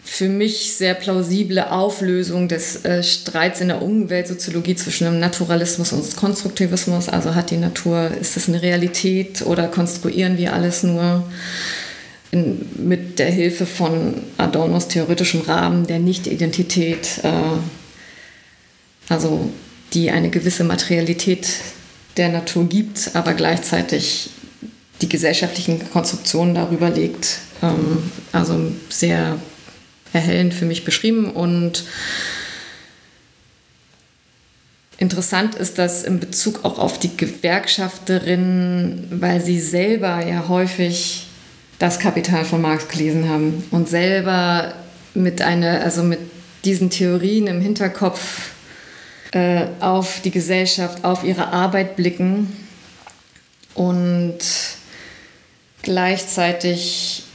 [0.06, 6.16] für mich sehr plausible Auflösung des äh, Streits in der Umweltsoziologie zwischen dem Naturalismus und
[6.16, 7.08] Konstruktivismus.
[7.08, 11.24] Also hat die Natur, ist das eine Realität oder konstruieren wir alles nur
[12.30, 17.30] in, mit der Hilfe von Adornos theoretischem Rahmen der Nicht-Identität, äh,
[19.08, 19.50] also
[19.92, 21.48] die eine gewisse Materialität
[22.16, 24.30] der Natur gibt, aber gleichzeitig
[25.02, 27.38] die gesellschaftlichen Konstruktionen darüber legt.
[27.60, 29.36] Ähm, also sehr
[30.16, 31.30] erhellend für mich beschrieben.
[31.30, 31.84] Und
[34.98, 41.26] Interessant ist das in Bezug auch auf die Gewerkschafterinnen, weil sie selber ja häufig
[41.78, 44.72] das Kapital von Marx gelesen haben und selber
[45.12, 46.20] mit einer, also mit
[46.64, 48.52] diesen Theorien im Hinterkopf
[49.32, 52.56] äh, auf die Gesellschaft, auf ihre Arbeit blicken
[53.74, 54.38] und
[55.82, 57.25] gleichzeitig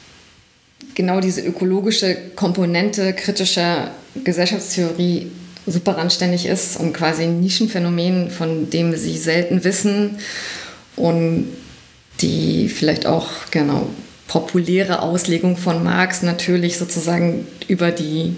[1.01, 3.89] genau diese ökologische Komponente kritischer
[4.23, 5.31] Gesellschaftstheorie
[5.65, 10.19] super randständig ist und quasi ein Nischenphänomen, von dem sie selten wissen
[10.95, 11.47] und
[12.21, 13.89] die vielleicht auch genau
[14.27, 18.35] populäre Auslegung von Marx natürlich sozusagen über die,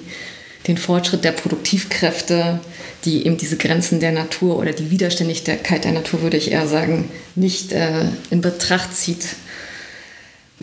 [0.67, 2.61] den Fortschritt der Produktivkräfte,
[3.03, 7.11] die eben diese Grenzen der Natur oder die Widerständigkeit der Natur, würde ich eher sagen,
[7.35, 9.25] nicht äh, in Betracht zieht.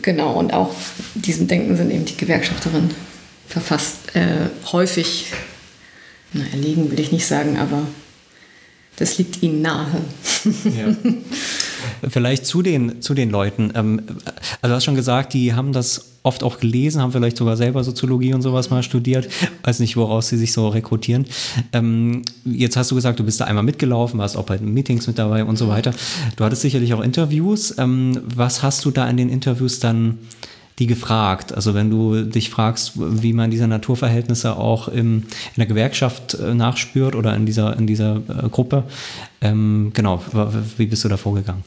[0.02, 0.74] Genau, und auch
[1.14, 2.90] diesem Denken sind eben die Gewerkschafterinnen
[3.48, 5.32] verfasst, äh, häufig,
[6.32, 7.82] na, erlegen will ich nicht sagen, aber
[8.96, 10.00] das liegt ihnen nahe.
[10.64, 10.94] Ja.
[12.08, 13.72] Vielleicht zu den, zu den Leuten.
[13.74, 14.02] Ähm,
[14.62, 17.82] also du hast schon gesagt, die haben das oft auch gelesen, haben vielleicht sogar selber
[17.82, 19.28] Soziologie und sowas mal studiert.
[19.62, 21.26] Weiß nicht, woraus sie sich so rekrutieren.
[21.72, 25.18] Ähm, jetzt hast du gesagt, du bist da einmal mitgelaufen, warst auch bei Meetings mit
[25.18, 25.92] dabei und so weiter.
[26.36, 27.74] Du hattest sicherlich auch Interviews.
[27.78, 30.18] Ähm, was hast du da in den Interviews dann
[30.80, 31.54] die gefragt?
[31.54, 36.54] Also wenn du dich fragst, wie man diese Naturverhältnisse auch im, in der Gewerkschaft äh,
[36.54, 38.84] nachspürt oder in dieser, in dieser äh, Gruppe,
[39.40, 40.22] ähm, genau,
[40.76, 41.62] wie bist du da vorgegangen?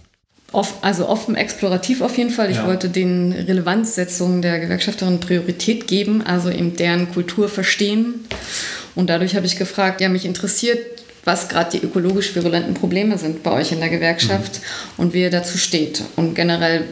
[0.82, 2.52] also offen explorativ auf jeden Fall.
[2.52, 2.68] Ich ja.
[2.68, 8.26] wollte den Relevanzsetzungen der Gewerkschafterinnen Priorität geben, also eben deren Kultur verstehen.
[8.94, 10.78] Und dadurch habe ich gefragt, ja, mich interessiert,
[11.26, 15.04] was gerade die ökologisch virulenten Probleme sind bei euch in der Gewerkschaft mhm.
[15.04, 16.04] und wie ihr dazu steht.
[16.16, 16.84] Und generell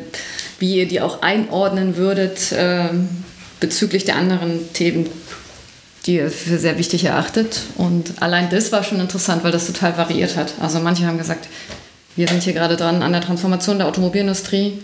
[0.61, 2.89] wie ihr die auch einordnen würdet äh,
[3.59, 5.09] bezüglich der anderen Themen,
[6.05, 7.61] die ihr für sehr wichtig erachtet.
[7.75, 10.53] Und allein das war schon interessant, weil das total variiert hat.
[10.61, 11.47] Also manche haben gesagt,
[12.15, 14.79] wir sind hier gerade dran an der Transformation der Automobilindustrie.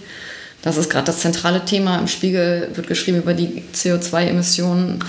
[0.64, 2.00] Das ist gerade das zentrale Thema.
[2.00, 5.04] Im Spiegel wird geschrieben über die CO2-Emissionen.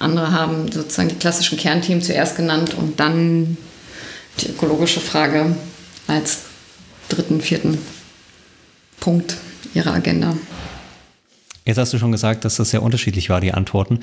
[0.00, 3.56] Andere haben sozusagen die klassischen Kernthemen zuerst genannt und dann
[4.40, 5.54] die ökologische Frage
[6.08, 6.38] als
[7.08, 7.78] dritten, vierten
[8.98, 9.36] Punkt
[9.74, 10.34] ihrer Agenda.
[11.64, 14.00] Jetzt hast du schon gesagt, dass das sehr unterschiedlich war, die Antworten.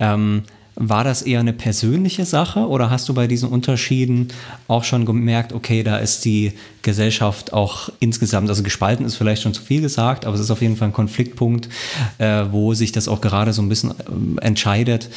[0.00, 0.42] Ähm,
[0.76, 4.28] war das eher eine persönliche Sache oder hast du bei diesen Unterschieden
[4.66, 9.54] auch schon gemerkt, okay, da ist die Gesellschaft auch insgesamt, also gespalten ist vielleicht schon
[9.54, 11.68] zu viel gesagt, aber es ist auf jeden Fall ein Konfliktpunkt,
[12.18, 15.08] äh, wo sich das auch gerade so ein bisschen äh, entscheidet.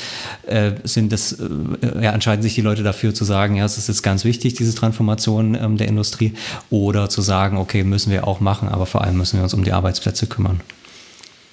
[0.46, 3.88] Äh, sind das, äh, ja, entscheiden sich die Leute dafür zu sagen, ja, es ist
[3.88, 6.34] jetzt ganz wichtig, diese Transformation ähm, der Industrie,
[6.70, 9.64] oder zu sagen, okay, müssen wir auch machen, aber vor allem müssen wir uns um
[9.64, 10.62] die Arbeitsplätze kümmern.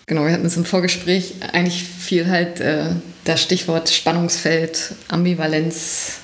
[0.07, 2.91] Genau, wir hatten es im Vorgespräch eigentlich viel halt äh,
[3.25, 6.19] das Stichwort Spannungsfeld, Ambivalenz,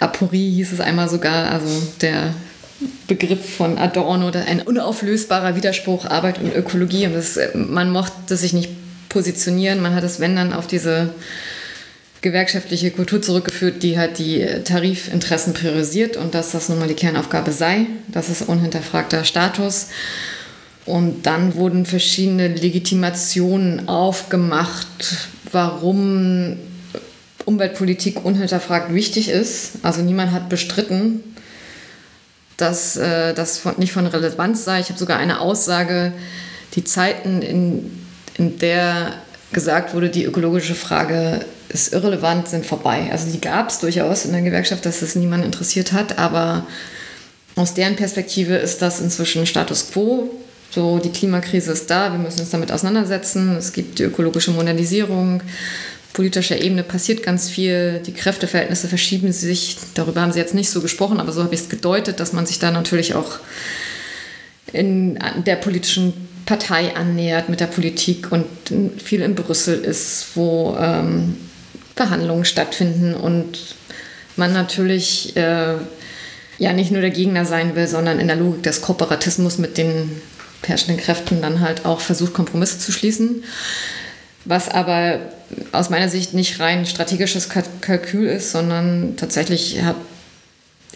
[0.00, 1.66] Aporie hieß es einmal sogar, also
[2.00, 2.34] der
[3.06, 7.06] Begriff von Adorno, ein unauflösbarer Widerspruch Arbeit und Ökologie.
[7.06, 8.70] Und das, man mochte sich nicht
[9.08, 11.14] positionieren, man hat es, wenn dann, auf diese
[12.20, 17.52] gewerkschaftliche Kultur zurückgeführt, die halt die Tarifinteressen priorisiert und dass das nun mal die Kernaufgabe
[17.52, 17.86] sei.
[18.08, 19.88] Das ist unhinterfragter Status.
[20.86, 26.56] Und dann wurden verschiedene Legitimationen aufgemacht, warum
[27.44, 29.72] Umweltpolitik unhinterfragt wichtig ist.
[29.82, 31.22] Also niemand hat bestritten,
[32.56, 34.80] dass äh, das von, nicht von Relevanz sei.
[34.80, 36.12] Ich habe sogar eine Aussage,
[36.74, 37.90] die Zeiten, in,
[38.36, 39.14] in der
[39.52, 43.08] gesagt wurde, die ökologische Frage ist irrelevant, sind vorbei.
[43.10, 46.66] Also die gab es durchaus in der Gewerkschaft, dass es niemand interessiert hat, aber
[47.56, 50.30] aus deren Perspektive ist das inzwischen Status quo.
[50.70, 53.56] So, die Klimakrise ist da, wir müssen uns damit auseinandersetzen.
[53.56, 55.42] Es gibt die ökologische Modernisierung.
[56.12, 59.76] Politischer Ebene passiert ganz viel, die Kräfteverhältnisse verschieben sich.
[59.94, 62.46] Darüber haben Sie jetzt nicht so gesprochen, aber so habe ich es gedeutet, dass man
[62.46, 63.38] sich da natürlich auch
[64.72, 66.14] in der politischen
[66.46, 68.46] Partei annähert mit der Politik und
[69.02, 71.36] viel in Brüssel ist, wo ähm,
[71.96, 73.76] Verhandlungen stattfinden und
[74.36, 75.74] man natürlich äh,
[76.58, 80.22] ja nicht nur der Gegner sein will, sondern in der Logik des Kooperatismus mit den
[80.68, 83.44] herrschenden Kräften dann halt auch versucht, Kompromisse zu schließen.
[84.44, 85.18] Was aber
[85.72, 87.48] aus meiner Sicht nicht rein strategisches
[87.80, 89.98] Kalkül ist, sondern tatsächlich habe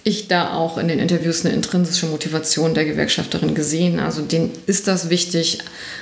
[0.04, 4.00] ich da auch in den Interviews eine intrinsische Motivation der Gewerkschafterin gesehen.
[4.00, 5.58] Also denen ist das wichtig.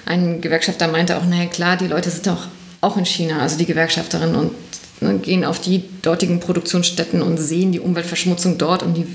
[0.06, 2.46] Ein Gewerkschafter meinte auch, naja klar, die Leute sind auch,
[2.80, 4.52] auch in China, also die Gewerkschafterinnen und
[5.00, 9.06] ne, gehen auf die dortigen Produktionsstätten und sehen die Umweltverschmutzung dort und die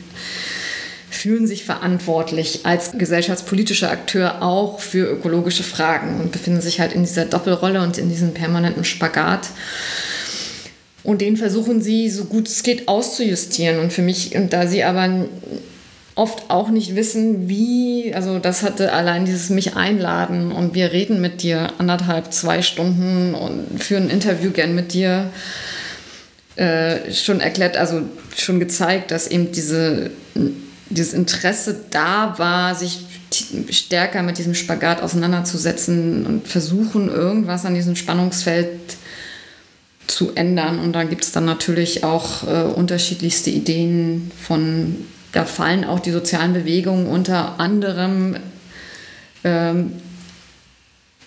[1.23, 7.03] fühlen sich verantwortlich als gesellschaftspolitischer Akteur auch für ökologische Fragen und befinden sich halt in
[7.03, 9.47] dieser Doppelrolle und in diesem permanenten Spagat.
[11.01, 13.79] Und den versuchen sie, so gut es geht, auszujustieren.
[13.79, 15.27] Und für mich, und da sie aber
[16.15, 21.21] oft auch nicht wissen, wie, also das hatte allein dieses mich einladen und wir reden
[21.21, 25.29] mit dir anderthalb, zwei Stunden und für ein Interview gern mit dir,
[26.57, 28.01] äh, schon erklärt, also
[28.35, 30.11] schon gezeigt, dass eben diese
[30.89, 33.05] dieses Interesse da war, sich
[33.69, 38.97] stärker mit diesem Spagat auseinanderzusetzen und versuchen, irgendwas an diesem Spannungsfeld
[40.07, 40.79] zu ändern.
[40.79, 44.95] Und da gibt es dann natürlich auch äh, unterschiedlichste Ideen von,
[45.31, 48.35] da fallen auch die sozialen Bewegungen unter anderem,
[49.43, 49.93] ähm,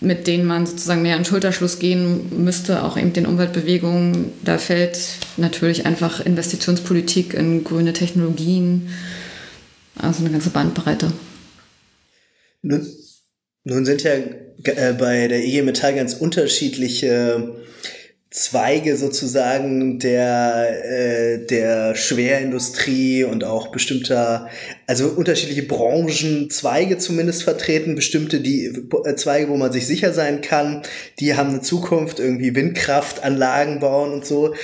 [0.01, 4.33] mit denen man sozusagen mehr in Schulterschluss gehen müsste, auch eben den Umweltbewegungen.
[4.45, 4.99] Da fällt
[5.39, 8.91] natürlich einfach Investitionspolitik in grüne Technologien,
[9.99, 11.13] also eine ganze Bandbreite.
[12.63, 12.87] Nun,
[13.65, 17.57] nun sind ja äh, bei der IG Metall ganz unterschiedliche
[18.37, 24.51] Zweige sozusagen der, äh, der Schwerindustrie und auch bestimmter,
[24.87, 28.67] also unterschiedliche Branchenzweige zumindest vertreten, bestimmte die
[29.07, 30.83] äh, Zweige, wo man sich sicher sein kann,
[31.19, 34.55] die haben eine Zukunft, irgendwie Windkraftanlagen bauen und so.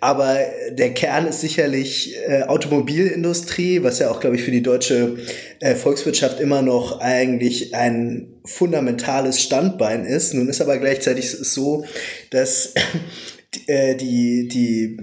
[0.00, 0.36] Aber
[0.72, 5.18] der Kern ist sicherlich äh, Automobilindustrie, was ja auch, glaube ich, für die deutsche
[5.60, 10.34] äh, Volkswirtschaft immer noch eigentlich ein fundamentales Standbein ist.
[10.34, 11.84] Nun ist aber gleichzeitig so,
[12.30, 12.74] dass
[13.66, 14.98] äh, die, die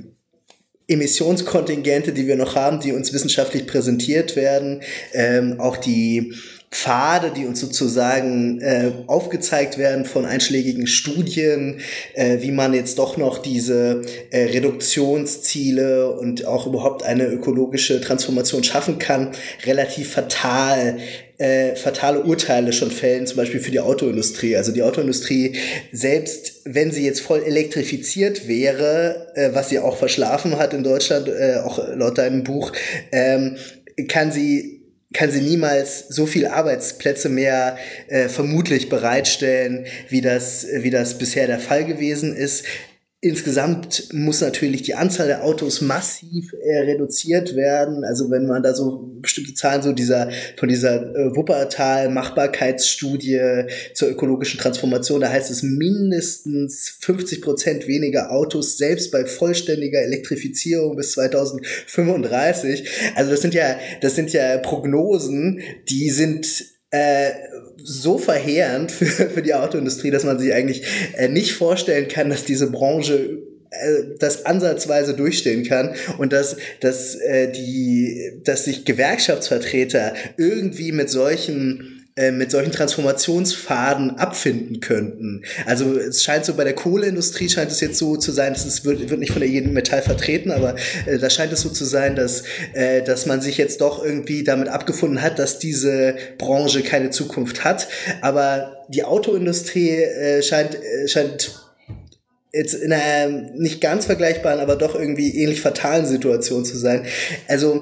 [0.87, 4.81] Emissionskontingente, die wir noch haben, die uns wissenschaftlich präsentiert werden,
[5.13, 6.33] ähm, auch die
[6.69, 11.79] Pfade, die uns sozusagen äh, aufgezeigt werden von einschlägigen Studien,
[12.13, 18.65] äh, wie man jetzt doch noch diese äh, Reduktionsziele und auch überhaupt eine ökologische Transformation
[18.65, 19.31] schaffen kann,
[19.65, 20.97] relativ fatal
[21.37, 24.57] äh, fatale Urteile schon fällen, zum Beispiel für die Autoindustrie.
[24.57, 25.55] Also die Autoindustrie,
[25.91, 31.27] selbst wenn sie jetzt voll elektrifiziert wäre, äh, was sie auch verschlafen hat in Deutschland,
[31.27, 32.71] äh, auch laut deinem Buch,
[33.11, 33.57] ähm,
[34.07, 34.77] kann sie
[35.13, 41.47] kann sie niemals so viel Arbeitsplätze mehr äh, vermutlich bereitstellen, wie das, wie das bisher
[41.47, 42.65] der Fall gewesen ist.
[43.19, 48.03] Insgesamt muss natürlich die Anzahl der Autos massiv äh, reduziert werden.
[48.03, 54.09] Also wenn man da so bestimmte Zahlen so dieser von dieser äh, Wuppertal Machbarkeitsstudie zur
[54.09, 61.13] ökologischen Transformation, da heißt es mindestens 50 Prozent weniger Autos selbst bei vollständiger Elektrifizierung bis
[61.13, 62.87] 2035.
[63.15, 67.31] Also das sind ja das sind ja Prognosen, die sind äh,
[67.83, 70.83] so verheerend für, für die Autoindustrie, dass man sich eigentlich
[71.15, 77.15] äh, nicht vorstellen kann, dass diese Branche äh, das ansatzweise durchstehen kann und dass, dass,
[77.15, 85.43] äh, die, dass sich Gewerkschaftsvertreter irgendwie mit solchen äh, mit solchen Transformationsfaden abfinden könnten.
[85.67, 88.83] Also es scheint so bei der Kohleindustrie scheint es jetzt so zu sein, dass es
[88.83, 90.75] wird, wird nicht von der jeden Metall vertreten, aber
[91.05, 94.43] äh, da scheint es so zu sein, dass, äh, dass man sich jetzt doch irgendwie
[94.43, 97.87] damit abgefunden hat, dass diese Branche keine Zukunft hat.
[98.21, 101.51] Aber die Autoindustrie äh, scheint, äh, scheint
[102.53, 107.05] jetzt in einer nicht ganz vergleichbaren, aber doch irgendwie ähnlich fatalen Situation zu sein.
[107.47, 107.81] Also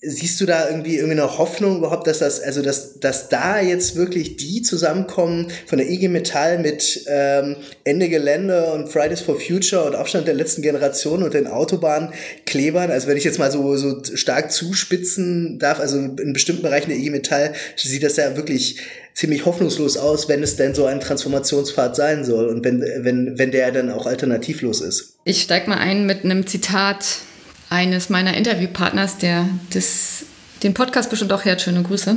[0.00, 3.96] siehst du da irgendwie irgendwie eine Hoffnung überhaupt, dass das, also dass, dass da jetzt
[3.96, 9.84] wirklich die zusammenkommen von der IG Metall mit ähm, Ende Gelände und Fridays for Future
[9.84, 12.92] und Aufstand der letzten Generation und den Autobahnklebern?
[12.92, 16.98] Also wenn ich jetzt mal so, so stark zuspitzen darf, also in bestimmten Bereichen der
[16.98, 18.80] IG Metall sieht das ja wirklich
[19.14, 23.50] ziemlich hoffnungslos aus, wenn es denn so ein Transformationspfad sein soll und wenn, wenn, wenn
[23.50, 25.16] der dann auch alternativlos ist.
[25.24, 27.22] Ich steig mal ein mit einem Zitat
[27.70, 30.24] eines meiner Interviewpartners, der das,
[30.62, 32.16] den Podcast bestimmt auch hört, schöne Grüße.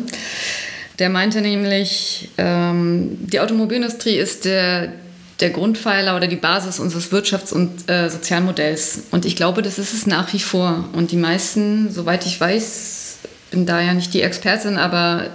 [0.99, 4.93] Der meinte nämlich, ähm, die Automobilindustrie ist der,
[5.39, 9.03] der Grundpfeiler oder die Basis unseres Wirtschafts- und äh, Sozialmodells.
[9.11, 10.89] Und ich glaube, das ist es nach wie vor.
[10.93, 13.17] Und die meisten, soweit ich weiß,
[13.49, 15.31] bin da ja nicht die Expertin, aber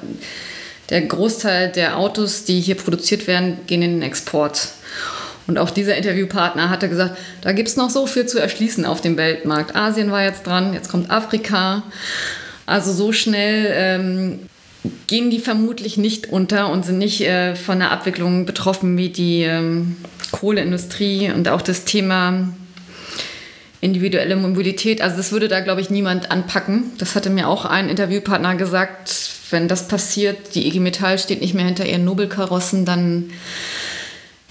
[0.91, 4.69] der Großteil der Autos, die hier produziert werden, gehen in den Export.
[5.47, 9.01] Und auch dieser Interviewpartner hatte gesagt, da gibt es noch so viel zu erschließen auf
[9.01, 9.77] dem Weltmarkt.
[9.77, 11.85] Asien war jetzt dran, jetzt kommt Afrika.
[12.67, 14.39] Also so schnell ähm,
[15.07, 19.43] gehen die vermutlich nicht unter und sind nicht äh, von der Abwicklung betroffen wie die
[19.43, 19.97] ähm,
[20.33, 22.49] Kohleindustrie und auch das Thema
[23.81, 25.01] individuelle Mobilität.
[25.01, 26.93] Also das würde da, glaube ich, niemand anpacken.
[26.99, 31.55] Das hatte mir auch ein Interviewpartner gesagt, wenn das passiert, die IG Metall steht nicht
[31.55, 33.31] mehr hinter ihren Nobelkarossen, dann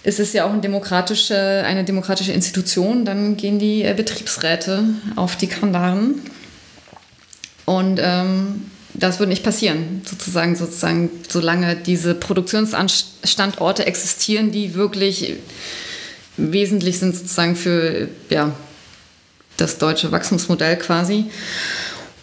[0.06, 4.84] ist es ja auch eine demokratische, eine demokratische Institution, dann gehen die äh, Betriebsräte
[5.16, 6.22] auf die Kandaren.
[7.66, 15.34] Und ähm, das wird nicht passieren, sozusagen, sozusagen, solange diese Produktionsstandorte existieren, die wirklich
[16.38, 18.54] wesentlich sind sozusagen für ja,
[19.58, 21.26] das deutsche Wachstumsmodell quasi.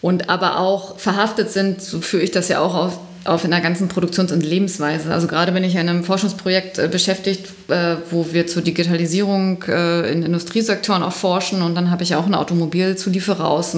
[0.01, 3.89] Und aber auch verhaftet sind, so führe ich das ja auch auf auf einer ganzen
[3.89, 5.13] Produktions- und Lebensweise.
[5.13, 10.11] Also gerade bin ich in einem Forschungsprojekt äh, beschäftigt, äh, wo wir zur Digitalisierung äh,
[10.11, 13.77] in Industriesektoren auch forschen und dann habe ich auch einen Automobilzulieferer aus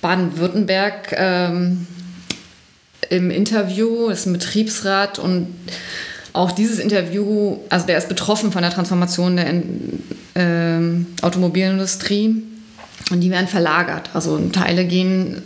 [0.00, 1.86] Baden-Württemberg ähm,
[3.10, 5.48] im Interview, ist ein Betriebsrat und
[6.32, 9.54] auch dieses Interview, also der ist betroffen von der Transformation der
[10.34, 10.80] äh,
[11.22, 12.44] Automobilindustrie
[13.10, 14.10] und die werden verlagert.
[14.14, 15.42] Also Teile gehen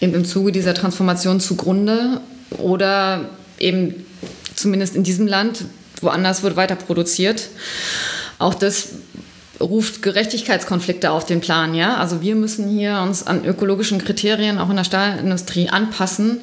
[0.00, 2.20] eben im Zuge dieser Transformation zugrunde
[2.50, 3.26] oder
[3.58, 4.06] eben
[4.54, 5.64] zumindest in diesem Land,
[6.00, 7.48] woanders wird weiter produziert.
[8.38, 8.88] Auch das
[9.60, 11.74] ruft Gerechtigkeitskonflikte auf den Plan.
[11.74, 11.96] Ja?
[11.96, 16.40] Also wir müssen hier uns an ökologischen Kriterien auch in der Stahlindustrie anpassen.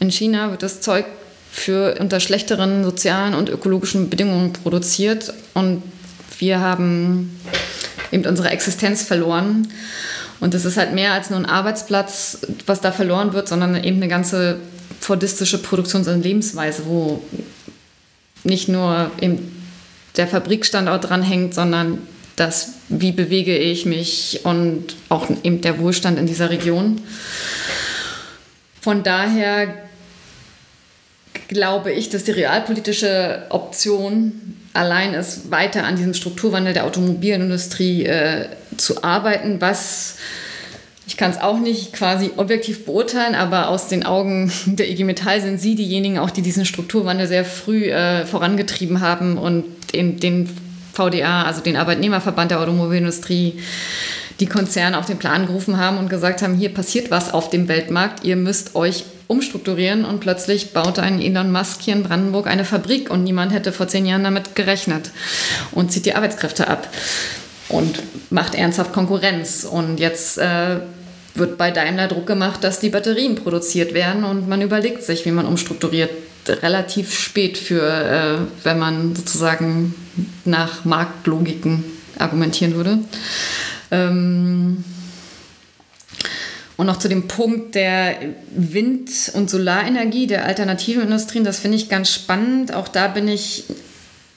[0.00, 1.06] In China wird das Zeug
[1.50, 5.82] für unter schlechteren sozialen und ökologischen Bedingungen produziert und
[6.38, 7.40] wir haben
[8.12, 9.68] eben unsere Existenz verloren.
[10.40, 13.96] Und es ist halt mehr als nur ein Arbeitsplatz, was da verloren wird, sondern eben
[13.96, 14.58] eine ganze
[15.00, 17.22] fordistische Produktions- und Lebensweise, wo
[18.44, 19.54] nicht nur eben
[20.16, 21.98] der Fabrikstandort dranhängt, sondern
[22.36, 27.00] das, wie bewege ich mich und auch eben der Wohlstand in dieser Region.
[28.80, 29.74] Von daher
[31.48, 38.46] glaube ich, dass die realpolitische Option allein ist, weiter an diesem Strukturwandel der Automobilindustrie äh,
[38.76, 40.16] zu arbeiten, was
[41.06, 45.40] ich kann es auch nicht quasi objektiv beurteilen, aber aus den Augen der IG Metall
[45.40, 49.64] sind Sie diejenigen auch, die diesen Strukturwandel sehr früh äh, vorangetrieben haben und
[49.94, 50.48] den, den
[50.92, 53.54] VDA, also den Arbeitnehmerverband der Automobilindustrie,
[54.38, 57.68] die Konzerne auf den Plan gerufen haben und gesagt haben, hier passiert was auf dem
[57.68, 62.64] Weltmarkt, ihr müsst euch umstrukturieren und plötzlich baute ein Elon Musk hier in Brandenburg eine
[62.64, 65.10] Fabrik und niemand hätte vor zehn Jahren damit gerechnet
[65.70, 66.88] und zieht die Arbeitskräfte ab
[67.68, 69.64] und macht ernsthaft Konkurrenz.
[69.64, 70.80] Und jetzt äh,
[71.34, 75.30] wird bei Daimler Druck gemacht, dass die Batterien produziert werden und man überlegt sich, wie
[75.30, 76.10] man umstrukturiert.
[76.48, 79.94] Relativ spät für, äh, wenn man sozusagen
[80.46, 81.84] nach Marktlogiken
[82.18, 83.00] argumentieren würde.
[83.90, 84.82] Ähm
[86.78, 88.14] und noch zu dem Punkt der
[88.54, 92.72] Wind- und Solarenergie, der alternativen Industrien, das finde ich ganz spannend.
[92.72, 93.64] Auch da bin ich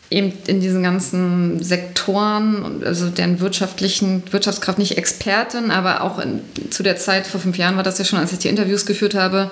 [0.10, 6.82] eben in diesen ganzen Sektoren, also deren wirtschaftlichen Wirtschaftskraft nicht Expertin, aber auch in, zu
[6.82, 9.52] der Zeit, vor fünf Jahren war das ja schon, als ich die Interviews geführt habe,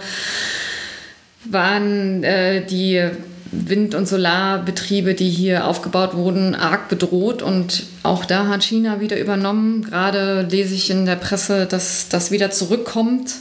[1.46, 3.08] waren äh, die
[3.52, 7.42] Wind- und Solarbetriebe, die hier aufgebaut wurden, arg bedroht.
[7.42, 9.84] Und auch da hat China wieder übernommen.
[9.84, 13.34] Gerade lese ich in der Presse, dass das wieder zurückkommt.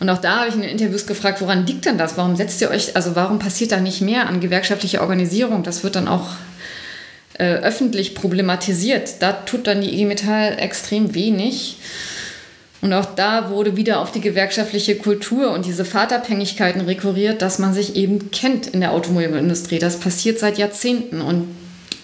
[0.00, 2.16] Und auch da habe ich in den Interviews gefragt, woran liegt denn das?
[2.16, 5.64] Warum setzt ihr euch, also warum passiert da nicht mehr an gewerkschaftlicher Organisierung?
[5.64, 6.28] Das wird dann auch
[7.34, 9.20] äh, öffentlich problematisiert.
[9.20, 11.78] Da tut dann die IG Metall extrem wenig.
[12.80, 17.74] Und auch da wurde wieder auf die gewerkschaftliche Kultur und diese Fahrtabhängigkeiten rekurriert, dass man
[17.74, 19.80] sich eben kennt in der Automobilindustrie.
[19.80, 21.20] Das passiert seit Jahrzehnten.
[21.20, 21.48] Und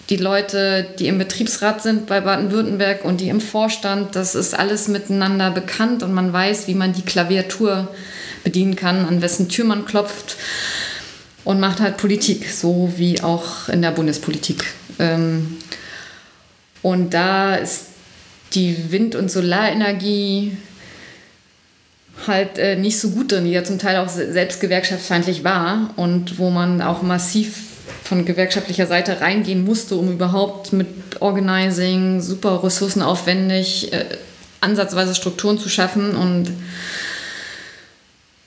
[0.09, 4.89] die Leute, die im Betriebsrat sind bei Baden-Württemberg und die im Vorstand, das ist alles
[4.89, 7.87] miteinander bekannt und man weiß, wie man die Klaviatur
[8.43, 10.35] bedienen kann, an wessen Tür man klopft
[11.45, 14.65] und macht halt Politik, so wie auch in der Bundespolitik.
[14.99, 15.57] Ähm,
[16.81, 17.85] und da ist
[18.55, 20.57] die Wind- und Solarenergie
[22.27, 26.39] halt äh, nicht so gut drin, die ja zum Teil auch selbst gewerkschaftsfeindlich war und
[26.39, 27.57] wo man auch massiv
[28.03, 30.87] von gewerkschaftlicher Seite reingehen musste, um überhaupt mit
[31.19, 34.05] Organizing super ressourcenaufwendig äh,
[34.61, 36.51] ansatzweise Strukturen zu schaffen und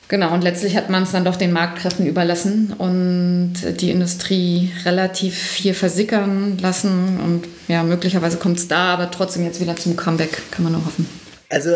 [0.08, 5.36] Genau, und letztlich hat man es dann doch den Marktkräften überlassen und die Industrie relativ
[5.36, 7.20] viel versickern lassen.
[7.20, 10.84] Und ja, möglicherweise kommt es da, aber trotzdem jetzt wieder zum Comeback, kann man nur
[10.86, 11.06] hoffen.
[11.50, 11.72] Also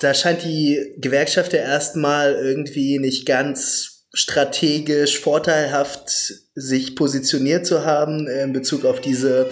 [0.00, 8.26] da scheint die Gewerkschaft ja erstmal irgendwie nicht ganz strategisch vorteilhaft sich positioniert zu haben
[8.26, 9.50] in Bezug auf diese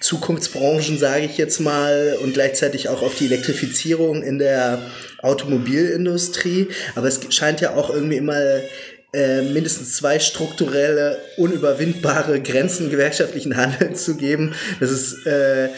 [0.00, 4.82] Zukunftsbranchen, sage ich jetzt mal, und gleichzeitig auch auf die Elektrifizierung in der
[5.22, 6.68] Automobilindustrie.
[6.94, 8.40] Aber es scheint ja auch irgendwie immer
[9.12, 14.54] äh, mindestens zwei strukturelle, unüberwindbare Grenzen gewerkschaftlichen Handelns zu geben.
[14.78, 15.68] Das ist äh,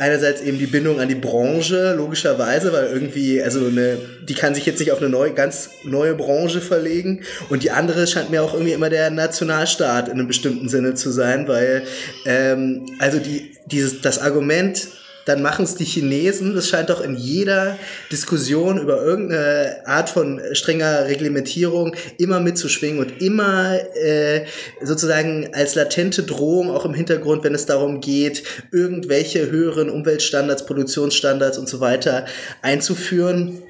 [0.00, 4.64] einerseits eben die Bindung an die Branche, logischerweise, weil irgendwie, also eine, die kann sich
[4.64, 7.20] jetzt nicht auf eine neue, ganz neue Branche verlegen.
[7.50, 11.10] Und die andere scheint mir auch irgendwie immer der Nationalstaat in einem bestimmten Sinne zu
[11.10, 11.82] sein, weil
[12.24, 14.88] ähm, also die, dieses, das Argument,
[15.24, 16.54] dann machen es die Chinesen.
[16.54, 17.78] Das scheint doch in jeder
[18.10, 24.44] Diskussion über irgendeine Art von strenger Reglementierung immer mitzuschwingen und immer äh,
[24.82, 28.42] sozusagen als latente Drohung auch im Hintergrund, wenn es darum geht,
[28.72, 32.26] irgendwelche höheren Umweltstandards, Produktionsstandards und so weiter
[32.62, 33.62] einzuführen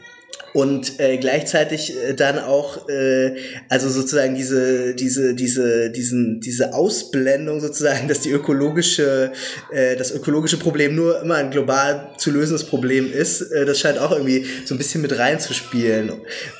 [0.52, 3.36] und äh, gleichzeitig äh, dann auch äh,
[3.68, 9.32] also sozusagen diese diese diese diesen diese Ausblendung sozusagen dass die ökologische
[9.70, 13.98] äh, das ökologische Problem nur immer ein global zu lösendes Problem ist äh, das scheint
[13.98, 16.12] auch irgendwie so ein bisschen mit reinzuspielen.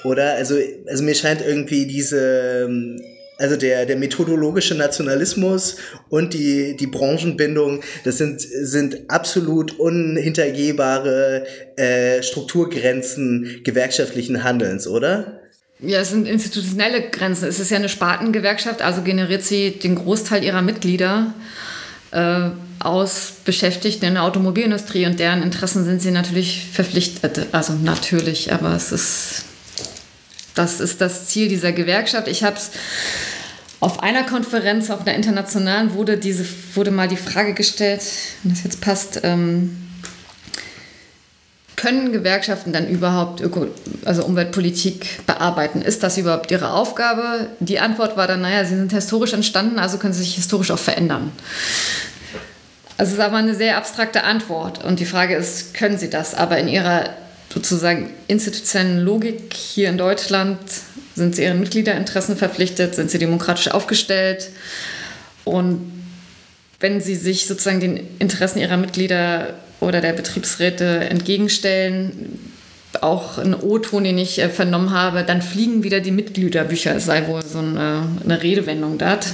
[0.05, 0.35] Oder?
[0.35, 2.69] Also also mir scheint irgendwie diese
[3.41, 5.77] also der, der methodologische Nationalismus
[6.09, 15.41] und die, die Branchenbindung, das sind, sind absolut unhintergehbare äh, Strukturgrenzen gewerkschaftlichen Handelns, oder?
[15.81, 17.49] Ja, es sind institutionelle Grenzen.
[17.49, 21.33] Es ist ja eine Spartengewerkschaft, also generiert sie den Großteil ihrer Mitglieder
[22.11, 27.47] äh, aus Beschäftigten in der Automobilindustrie und deren Interessen sind sie natürlich verpflichtet.
[27.53, 29.45] Also natürlich, aber es ist
[30.55, 32.29] das ist das Ziel dieser Gewerkschaft.
[32.29, 32.71] Ich habe es
[33.81, 36.45] auf einer Konferenz, auf einer internationalen, wurde, diese,
[36.75, 38.03] wurde mal die Frage gestellt,
[38.43, 39.77] wenn das jetzt passt, ähm,
[41.81, 43.69] können Gewerkschaften dann überhaupt Öko
[44.05, 45.81] also Umweltpolitik bearbeiten?
[45.81, 47.47] Ist das überhaupt ihre Aufgabe?
[47.59, 50.79] Die Antwort war dann, naja, sie sind historisch entstanden, also können sie sich historisch auch
[50.79, 51.33] verändern.
[52.99, 54.85] Also es ist aber eine sehr abstrakte Antwort.
[54.85, 56.35] Und die Frage ist, können sie das?
[56.35, 57.15] Aber in ihrer
[57.53, 60.59] sozusagen institutionellen Logik hier in Deutschland
[61.15, 64.51] sind sie ihren Mitgliederinteressen verpflichtet, sind sie demokratisch aufgestellt
[65.45, 65.93] und
[66.79, 72.39] wenn sie sich sozusagen den Interessen ihrer Mitglieder oder der Betriebsräte entgegenstellen,
[73.01, 76.97] auch ein O-Ton, den ich äh, vernommen habe, dann fliegen wieder die Mitgliederbücher.
[76.97, 79.27] Es sei wohl so eine, eine Redewendung dort.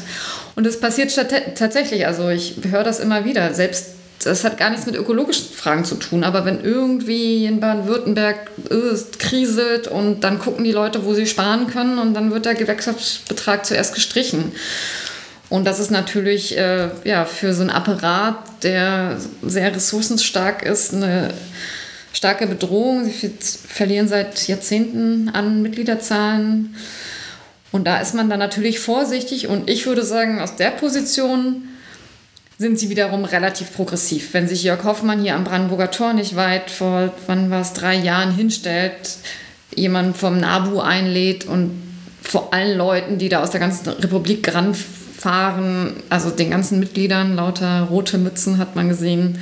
[0.56, 1.14] Und es passiert
[1.54, 2.06] tatsächlich.
[2.06, 3.54] Also ich höre das immer wieder.
[3.54, 6.24] Selbst das hat gar nichts mit ökologischen Fragen zu tun.
[6.24, 11.66] Aber wenn irgendwie in Baden-Württemberg äh, kriselt und dann gucken die Leute, wo sie sparen
[11.68, 14.52] können und dann wird der Gewerkschaftsbetrag zuerst gestrichen.
[15.48, 21.32] Und das ist natürlich äh, ja, für so einen Apparat, der sehr ressourcenstark ist, eine
[22.12, 23.04] starke Bedrohung.
[23.04, 23.32] Sie
[23.68, 26.74] verlieren seit Jahrzehnten an Mitgliederzahlen.
[27.70, 29.46] Und da ist man dann natürlich vorsichtig.
[29.48, 31.68] Und ich würde sagen, aus der Position
[32.58, 34.32] sind sie wiederum relativ progressiv.
[34.32, 37.96] Wenn sich Jörg Hoffmann hier am Brandenburger Tor nicht weit vor, wann war es, drei
[37.96, 39.18] Jahren hinstellt,
[39.74, 41.82] jemanden vom NABU einlädt und
[42.22, 47.82] vor allen Leuten, die da aus der ganzen Republik ranfahren, also den ganzen Mitgliedern, lauter
[47.90, 49.38] rote Mützen hat man gesehen,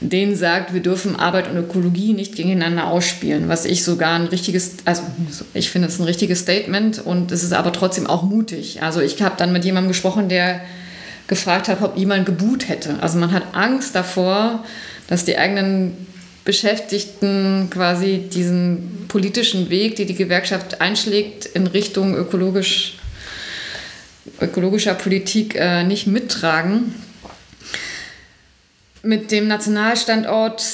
[0.00, 4.76] denen sagt, wir dürfen Arbeit und Ökologie nicht gegeneinander ausspielen, was ich sogar ein richtiges,
[4.84, 5.02] also
[5.54, 8.82] ich finde es ein richtiges Statement und es ist aber trotzdem auch mutig.
[8.82, 10.60] Also ich habe dann mit jemandem gesprochen, der
[11.26, 12.96] gefragt habe, ob jemand geboot hätte.
[13.00, 14.64] Also man hat Angst davor,
[15.08, 16.06] dass die eigenen
[16.44, 22.98] Beschäftigten quasi diesen politischen Weg, die die Gewerkschaft einschlägt, in Richtung ökologisch,
[24.40, 26.94] ökologischer Politik äh, nicht mittragen.
[29.02, 30.64] Mit dem Nationalstandort,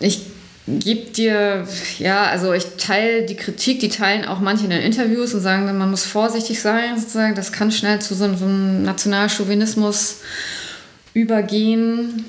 [0.00, 0.22] ich
[0.66, 1.66] gibt dir,
[1.98, 5.64] ja, also ich teile die Kritik, die teilen auch manche in den Interviews und sagen,
[5.76, 10.20] man muss vorsichtig sein, sozusagen, das kann schnell zu so, einem Nationalchauvinismus
[11.12, 12.24] übergehen.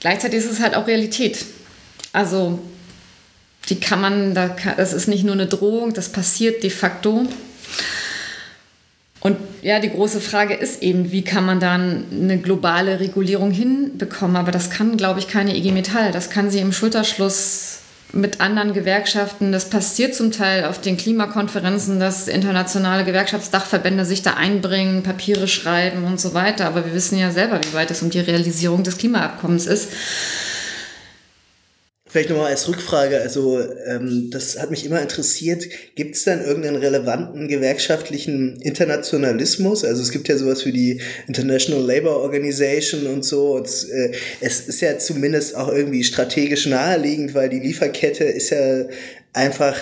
[0.00, 1.44] Gleichzeitig ist es halt auch Realität.
[2.12, 2.58] Also
[3.68, 7.26] die kann man, das ist nicht nur eine Drohung, das passiert de facto.
[9.20, 14.36] Und ja, die große Frage ist eben, wie kann man dann eine globale Regulierung hinbekommen?
[14.36, 16.10] Aber das kann, glaube ich, keine IG Metall.
[16.10, 17.80] Das kann sie im Schulterschluss
[18.12, 19.52] mit anderen Gewerkschaften.
[19.52, 26.04] Das passiert zum Teil auf den Klimakonferenzen, dass internationale Gewerkschaftsdachverbände sich da einbringen, Papiere schreiben
[26.04, 26.66] und so weiter.
[26.66, 29.90] Aber wir wissen ja selber, wie weit es um die Realisierung des Klimaabkommens ist.
[32.10, 36.76] Vielleicht nochmal als Rückfrage, also ähm, das hat mich immer interessiert, gibt es dann irgendeinen
[36.76, 39.84] relevanten gewerkschaftlichen Internationalismus?
[39.84, 43.52] Also es gibt ja sowas wie die International Labour Organization und so.
[43.52, 48.86] Und, äh, es ist ja zumindest auch irgendwie strategisch naheliegend, weil die Lieferkette ist ja
[49.32, 49.76] einfach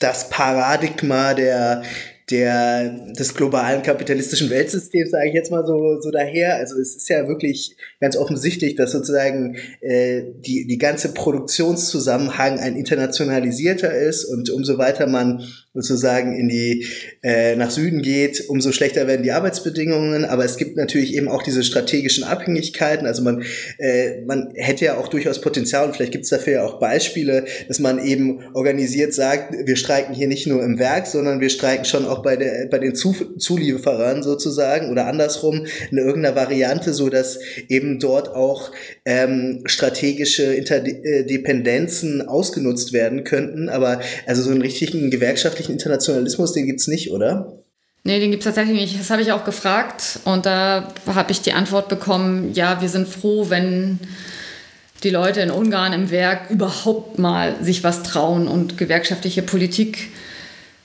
[0.00, 1.82] das Paradigma der
[2.30, 6.56] der, des globalen kapitalistischen Weltsystems, sage ich jetzt mal so, so daher.
[6.56, 12.76] Also es ist ja wirklich ganz offensichtlich, dass sozusagen äh, die, die ganze Produktionszusammenhang ein
[12.76, 15.42] internationalisierter ist und umso weiter man
[15.72, 16.86] sozusagen in die
[17.22, 20.24] äh, nach Süden geht, umso schlechter werden die Arbeitsbedingungen.
[20.24, 23.06] Aber es gibt natürlich eben auch diese strategischen Abhängigkeiten.
[23.06, 23.44] Also man
[23.78, 27.44] äh, man hätte ja auch durchaus Potenzial und vielleicht gibt es dafür ja auch Beispiele,
[27.68, 31.84] dass man eben organisiert sagt, wir streiken hier nicht nur im Werk, sondern wir streiken
[31.84, 37.38] schon auch bei der bei den Zulieferern sozusagen oder andersrum in irgendeiner Variante, so dass
[37.68, 38.72] eben dort auch
[39.04, 43.68] ähm, strategische Interdependenzen ausgenutzt werden könnten.
[43.68, 47.52] Aber also so einen richtigen Gewerkschaft wirtschaftlichen Internationalismus, den gibt es nicht, oder?
[48.02, 48.98] Nee, den gibt es tatsächlich nicht.
[48.98, 53.06] Das habe ich auch gefragt und da habe ich die Antwort bekommen, ja, wir sind
[53.06, 53.98] froh, wenn
[55.02, 60.10] die Leute in Ungarn im Werk überhaupt mal sich was trauen und gewerkschaftliche Politik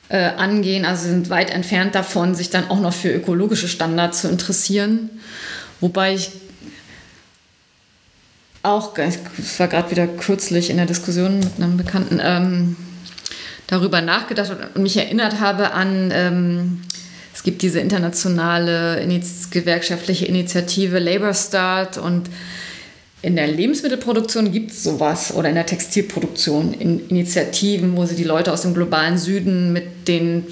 [0.10, 0.86] äh, angehen.
[0.86, 5.10] Also sind weit entfernt davon, sich dann auch noch für ökologische Standards zu interessieren.
[5.80, 6.32] Wobei ich
[8.64, 12.76] auch, es war gerade wieder kürzlich in der Diskussion mit einem Bekannten, ähm,
[13.68, 16.82] darüber nachgedacht und mich erinnert habe an, ähm,
[17.34, 22.30] es gibt diese internationale Iniz gewerkschaftliche Initiative Labor Start und
[23.22, 28.24] in der Lebensmittelproduktion gibt es sowas oder in der Textilproduktion in Initiativen, wo sie die
[28.24, 30.46] Leute aus dem globalen Süden mit den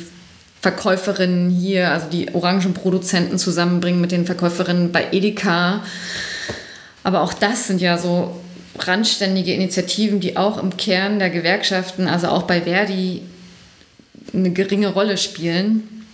[0.59, 5.83] Verkäuferinnen hier, also die Orangenproduzenten zusammenbringen mit den Verkäuferinnen bei Edeka.
[7.03, 8.39] Aber auch das sind ja so
[8.77, 13.21] randständige Initiativen, die auch im Kern der Gewerkschaften, also auch bei Verdi,
[14.33, 16.05] eine geringe Rolle spielen.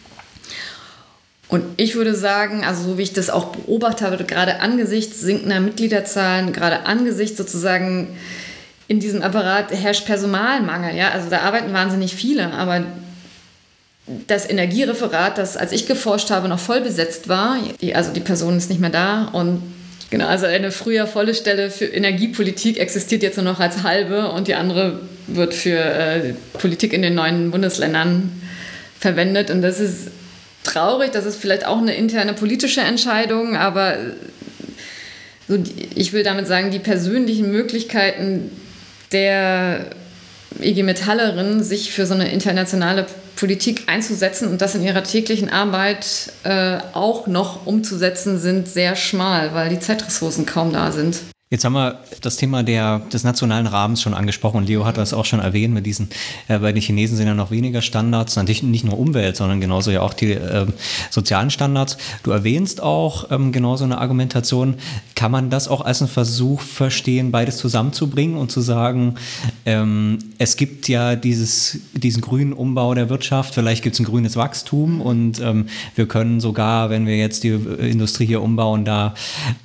[1.47, 5.60] Und ich würde sagen, also so wie ich das auch beobachtet habe, gerade angesichts sinkender
[5.60, 8.16] Mitgliederzahlen, gerade angesichts sozusagen
[8.88, 10.95] in diesem Apparat herrscht Personalmangel.
[10.95, 11.10] Ja?
[11.12, 12.84] Also da arbeiten wahnsinnig viele, aber
[14.28, 17.57] das Energiereferat, das als ich geforscht habe noch voll besetzt war,
[17.93, 19.62] also die Person ist nicht mehr da und
[20.10, 24.47] Genau, also eine früher volle Stelle für Energiepolitik existiert jetzt nur noch als halbe und
[24.47, 28.32] die andere wird für äh, Politik in den neuen Bundesländern
[28.99, 29.51] verwendet.
[29.51, 30.10] Und das ist
[30.64, 33.97] traurig, das ist vielleicht auch eine interne politische Entscheidung, aber
[35.47, 38.49] so die, ich will damit sagen, die persönlichen Möglichkeiten
[39.12, 39.88] der
[40.60, 46.34] IG Metallerin, sich für so eine internationale Politik einzusetzen und das in ihrer täglichen Arbeit
[46.43, 51.20] äh, auch noch umzusetzen, sind sehr schmal, weil die Zeitressourcen kaum da sind.
[51.52, 55.26] Jetzt haben wir das Thema der, des nationalen Rahmens schon angesprochen Leo hat das auch
[55.26, 56.10] schon erwähnt mit diesen,
[56.47, 59.89] äh, bei den Chinesen sind ja noch weniger Standards, natürlich nicht nur Umwelt, sondern genauso
[59.89, 60.68] ja auch die äh,
[61.10, 61.97] sozialen Standards.
[62.22, 64.76] Du erwähnst auch ähm, genauso eine Argumentation.
[65.16, 69.16] Kann man das auch als einen Versuch verstehen, beides zusammenzubringen und zu sagen,
[69.66, 74.36] ähm, es gibt ja dieses, diesen grünen Umbau der Wirtschaft, vielleicht gibt es ein grünes
[74.36, 79.16] Wachstum und ähm, wir können sogar, wenn wir jetzt die Industrie hier umbauen, da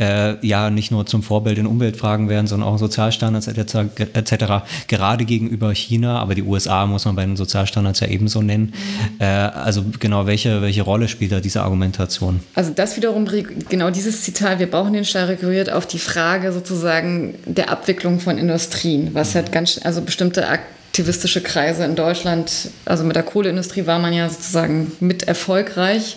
[0.01, 4.64] äh, ja nicht nur zum Vorbild in Umweltfragen werden, sondern auch Sozialstandards etc.
[4.87, 8.72] Gerade gegenüber China, aber die USA muss man bei den Sozialstandards ja ebenso nennen.
[8.72, 9.20] Mhm.
[9.20, 12.41] Äh, also genau, welche, welche Rolle spielt da diese Argumentation?
[12.55, 13.27] Also das wiederum,
[13.68, 18.39] genau dieses Zitat, wir brauchen den Staat rekurriert auf die Frage sozusagen der Abwicklung von
[18.39, 19.39] Industrien, was mhm.
[19.39, 24.29] halt ganz, also bestimmte aktivistische Kreise in Deutschland, also mit der Kohleindustrie war man ja
[24.29, 26.16] sozusagen mit erfolgreich.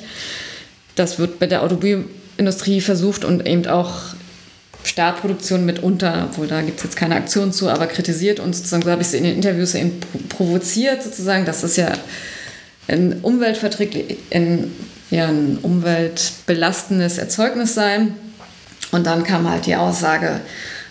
[0.96, 3.94] Das wird bei der Automobilindustrie versucht und eben auch
[4.88, 8.92] Stahlproduktion mitunter, obwohl da gibt es jetzt keine Aktion zu, aber kritisiert und sozusagen, so
[8.92, 11.92] habe ich es in den Interviews eben provoziert, sozusagen, dass das ja
[12.88, 14.72] ein umweltverträglich, ein,
[15.12, 18.08] ja, ein umweltbelastendes Erzeugnis sei.
[18.92, 20.40] Und dann kam halt die Aussage,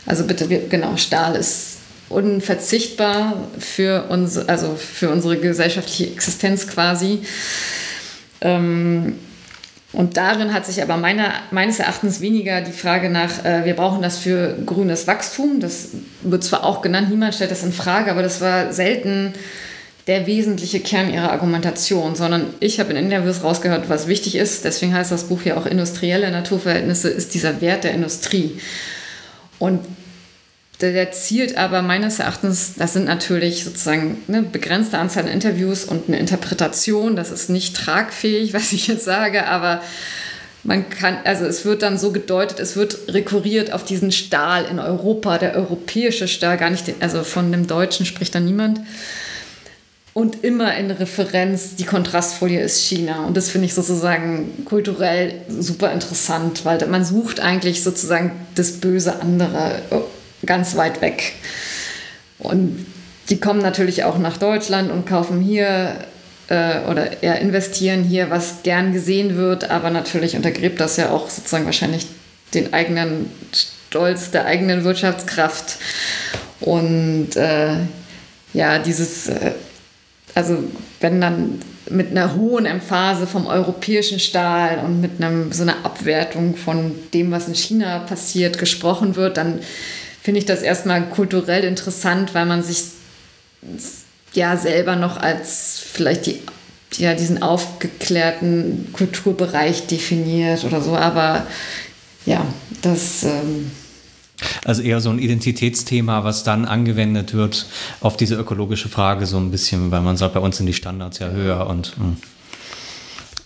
[0.04, 1.78] also bitte, genau, Stahl ist
[2.10, 7.20] unverzichtbar für, uns, also für unsere gesellschaftliche Existenz quasi.
[8.42, 9.18] Ähm,
[9.96, 14.02] und darin hat sich aber meiner, meines Erachtens weniger die Frage nach, äh, wir brauchen
[14.02, 15.88] das für grünes Wachstum, das
[16.20, 19.32] wird zwar auch genannt, niemand stellt das in Frage, aber das war selten
[20.06, 24.94] der wesentliche Kern ihrer Argumentation, sondern ich habe in Interviews rausgehört, was wichtig ist, deswegen
[24.94, 28.60] heißt das Buch ja auch Industrielle Naturverhältnisse, ist dieser Wert der Industrie.
[29.58, 29.80] Und
[30.80, 36.08] der zielt aber meines Erachtens, das sind natürlich sozusagen eine begrenzte Anzahl an Interviews und
[36.08, 37.16] eine Interpretation.
[37.16, 39.82] Das ist nicht tragfähig, was ich jetzt sage, aber
[40.64, 44.78] man kann, also es wird dann so gedeutet, es wird rekurriert auf diesen Stahl in
[44.80, 48.80] Europa, der europäische Stahl, gar nicht, den, also von dem Deutschen spricht da niemand.
[50.12, 53.26] Und immer in Referenz, die Kontrastfolie ist China.
[53.26, 59.20] Und das finde ich sozusagen kulturell super interessant, weil man sucht eigentlich sozusagen das böse
[59.20, 59.82] andere
[60.46, 61.34] ganz weit weg.
[62.38, 62.86] Und
[63.28, 65.96] die kommen natürlich auch nach Deutschland und kaufen hier
[66.48, 71.28] äh, oder eher investieren hier, was gern gesehen wird, aber natürlich untergräbt das ja auch
[71.28, 72.06] sozusagen wahrscheinlich
[72.54, 75.78] den eigenen Stolz der eigenen Wirtschaftskraft.
[76.60, 77.76] Und äh,
[78.52, 79.52] ja, dieses, äh,
[80.34, 80.58] also
[81.00, 86.56] wenn dann mit einer hohen Emphase vom europäischen Stahl und mit einem, so einer Abwertung
[86.56, 89.60] von dem, was in China passiert, gesprochen wird, dann
[90.26, 92.82] finde ich das erstmal kulturell interessant, weil man sich
[94.32, 96.40] ja selber noch als vielleicht die,
[96.96, 100.96] ja, diesen aufgeklärten Kulturbereich definiert oder so.
[100.96, 101.46] Aber
[102.24, 102.44] ja,
[102.82, 103.22] das.
[103.22, 103.70] Ähm
[104.64, 107.66] also eher so ein Identitätsthema, was dann angewendet wird
[108.00, 111.20] auf diese ökologische Frage so ein bisschen, weil man sagt, bei uns sind die Standards
[111.20, 111.96] ja höher und.
[111.98, 112.16] Mh.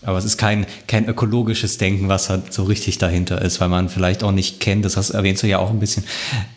[0.02, 3.90] Aber es ist kein, kein ökologisches Denken, was halt so richtig dahinter ist, weil man
[3.90, 6.04] vielleicht auch nicht kennt, das hast, erwähnst du ja auch ein bisschen,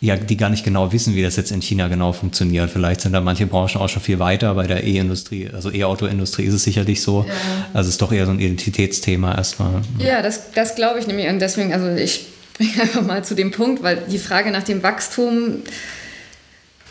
[0.00, 2.70] ja, die gar nicht genau wissen, wie das jetzt in China genau funktioniert.
[2.70, 4.54] Vielleicht sind da manche Branchen auch schon viel weiter.
[4.54, 7.26] Bei der E-Industrie, also E-Auto-Industrie ist es sicherlich so.
[7.28, 7.34] Ja.
[7.74, 9.82] Also es ist doch eher so ein Identitätsthema erstmal.
[9.98, 11.28] Ja, das, das glaube ich nämlich.
[11.28, 12.26] Und deswegen, also ich
[12.56, 15.62] bringe einfach mal zu dem Punkt, weil die Frage nach dem Wachstum,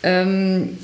[0.03, 0.77] ähm,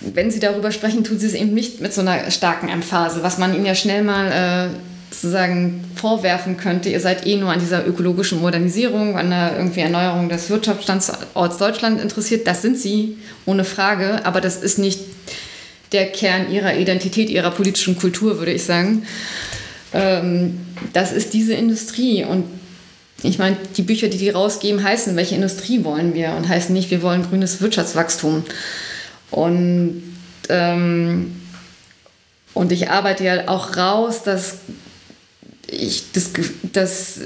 [0.00, 3.38] wenn sie darüber sprechen, tun sie es eben nicht mit so einer starken Emphase, was
[3.38, 6.88] man ihnen ja schnell mal äh, sozusagen vorwerfen könnte.
[6.88, 12.00] Ihr seid eh nur an dieser ökologischen Modernisierung, an der irgendwie Erneuerung des Wirtschaftsstandorts Deutschland
[12.00, 12.46] interessiert.
[12.46, 15.00] Das sind sie, ohne Frage, aber das ist nicht
[15.92, 19.04] der Kern ihrer Identität, ihrer politischen Kultur, würde ich sagen.
[19.92, 20.60] Ähm,
[20.92, 22.44] das ist diese Industrie und
[23.22, 26.90] ich meine, die Bücher, die die rausgeben, heißen, welche Industrie wollen wir und heißen nicht,
[26.90, 28.44] wir wollen grünes Wirtschaftswachstum.
[29.30, 30.02] Und,
[30.48, 31.36] ähm,
[32.54, 34.58] und ich arbeite ja auch raus, dass
[35.66, 36.30] ich das,
[36.72, 37.20] das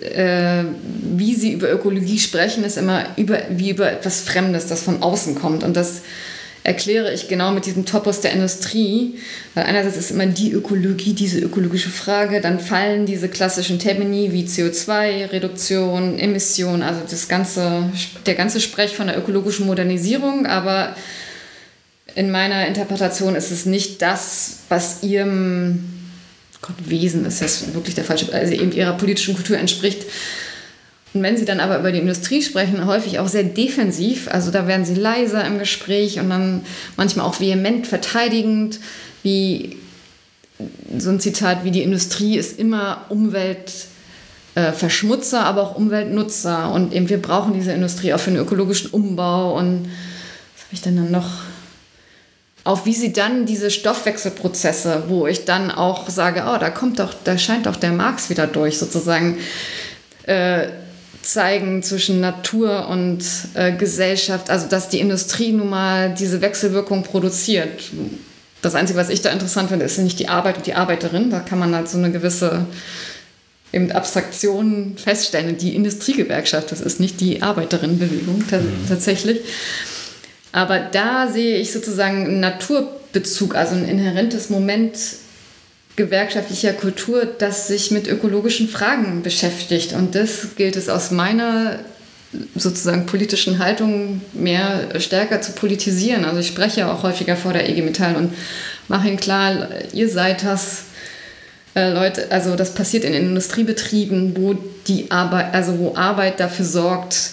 [0.00, 5.02] äh, wie sie über Ökologie sprechen, ist immer über, wie über etwas Fremdes, das von
[5.02, 5.62] außen kommt.
[5.62, 6.02] Und das
[6.62, 9.18] erkläre ich genau mit diesem Topos der Industrie.
[9.54, 14.44] Weil einerseits ist immer die Ökologie, diese ökologische Frage, dann fallen diese klassischen Termini wie
[14.44, 17.90] CO2-Reduktion, Emission, also das ganze,
[18.26, 20.94] der ganze Sprech von der ökologischen Modernisierung, aber
[22.20, 25.82] in meiner Interpretation ist es nicht das, was ihrem
[26.60, 30.04] Gott, Wesen ist jetzt wirklich der falsche, also eben ihrer politischen Kultur entspricht.
[31.14, 34.66] Und wenn sie dann aber über die Industrie sprechen, häufig auch sehr defensiv, also da
[34.66, 36.60] werden sie leiser im Gespräch und dann
[36.98, 38.80] manchmal auch vehement verteidigend,
[39.22, 39.78] wie
[40.98, 47.08] so ein Zitat wie die Industrie ist immer Umweltverschmutzer, äh, aber auch Umweltnutzer und eben
[47.08, 49.88] wir brauchen diese Industrie auch für den ökologischen Umbau und
[50.54, 51.48] was habe ich denn dann noch?
[52.62, 57.14] Auf wie sie dann diese Stoffwechselprozesse, wo ich dann auch sage, oh, da kommt doch,
[57.24, 59.38] da scheint doch der Marx wieder durch, sozusagen.
[60.24, 60.68] Äh,
[61.22, 63.22] zeigen zwischen Natur und
[63.54, 67.90] äh, Gesellschaft, also dass die Industrie nun mal diese Wechselwirkung produziert.
[68.62, 71.30] Das Einzige, was ich da interessant finde, ist nicht die Arbeit und die Arbeiterin.
[71.30, 72.66] Da kann man halt so eine gewisse
[73.72, 75.56] eben Abstraktion feststellen.
[75.56, 78.86] Die Industriegewerkschaft, das ist nicht die Arbeiterinnenbewegung mhm.
[80.52, 84.96] Aber da sehe ich sozusagen einen Naturbezug, also ein inhärentes Moment
[85.96, 89.92] gewerkschaftlicher Kultur, das sich mit ökologischen Fragen beschäftigt.
[89.92, 91.80] Und das gilt es aus meiner
[92.54, 96.24] sozusagen politischen Haltung mehr stärker zu politisieren.
[96.24, 98.32] Also ich spreche auch häufiger vor der EG Metall und
[98.88, 100.84] mache ihnen klar, ihr seid das,
[101.74, 104.54] äh, Leute, also das passiert in Industriebetrieben, wo
[104.86, 107.30] die Arbeit, also wo Arbeit dafür sorgt,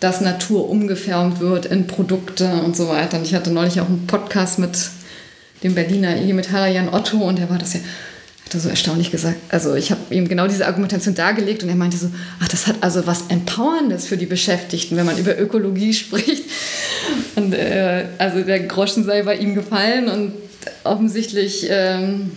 [0.00, 3.18] dass Natur umgefärbt wird in Produkte und so weiter.
[3.18, 4.78] Und ich hatte neulich auch einen Podcast mit
[5.62, 7.80] dem Berliner IG Metaller Jan Otto und der war das ja
[8.50, 9.36] hat er so erstaunlich gesagt.
[9.50, 12.76] Also ich habe ihm genau diese Argumentation dargelegt und er meinte so, ach, das hat
[12.80, 16.44] also was Empowerndes für die Beschäftigten, wenn man über Ökologie spricht.
[17.36, 20.32] Und äh, also der Groschen sei bei ihm gefallen und
[20.82, 22.32] offensichtlich ähm,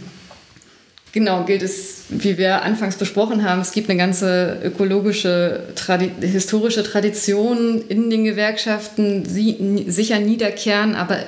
[1.14, 6.84] genau gilt es, wie wir anfangs besprochen haben, es gibt eine ganze ökologische, Tradi historische
[6.84, 11.20] Tradition in den Gewerkschaften, sie, sicher niederkehren, aber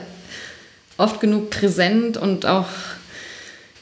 [0.97, 2.67] oft genug präsent und auch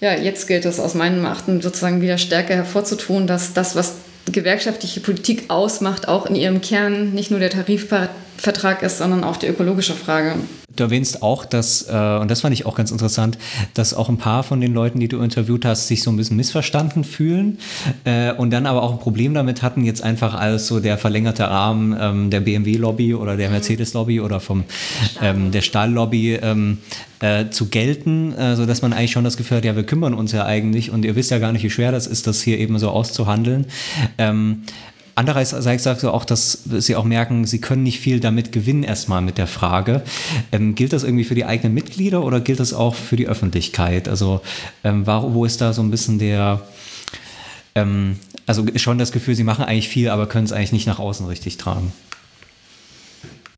[0.02, 3.96] ja, jetzt gilt es aus meinem Achten sozusagen wieder stärker hervorzutun, dass das, was
[4.30, 7.50] gewerkschaftliche Politik ausmacht, auch in ihrem Kern nicht nur der
[8.44, 10.36] Tarifvertrag ist, sondern auch die ökologische Frage.
[10.76, 13.38] Du erwähnst auch, dass, äh, und das fand ich auch ganz interessant,
[13.76, 16.36] dass auch ein paar von den Leuten, die du interviewt hast, sich so ein bisschen
[16.36, 17.60] missverstanden fühlen
[18.06, 21.48] äh, und dann aber auch ein Problem damit hatten, jetzt einfach als so der verlängerte
[21.48, 24.64] Arm ähm, der BMW-Lobby oder der Mercedes-Lobby oder vom
[25.22, 26.80] ähm, der Stahl-Lobby ähm,
[27.20, 30.32] äh, zu gelten, äh, sodass man eigentlich schon das Gefühl hat, ja, wir kümmern uns
[30.32, 32.80] ja eigentlich und ihr wisst ja gar nicht, wie schwer das ist, das hier eben
[32.80, 33.68] so auszuhandeln.
[34.18, 34.64] Ähm,
[35.16, 39.22] Andererseits sagst du auch, dass sie auch merken, sie können nicht viel damit gewinnen, erstmal
[39.22, 40.02] mit der Frage.
[40.52, 44.08] Ähm, gilt das irgendwie für die eigenen Mitglieder oder gilt das auch für die Öffentlichkeit?
[44.08, 44.42] Also,
[44.84, 46.62] ähm, wo ist da so ein bisschen der,
[47.76, 51.00] ähm, also schon das Gefühl, sie machen eigentlich viel, aber können es eigentlich nicht nach
[51.00, 51.94] außen richtig tragen?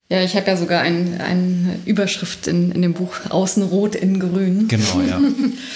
[0.09, 4.19] Ja, ich habe ja sogar eine ein Überschrift in, in dem Buch Außen rot, innen
[4.19, 4.67] grün.
[4.67, 5.19] Genau, ja.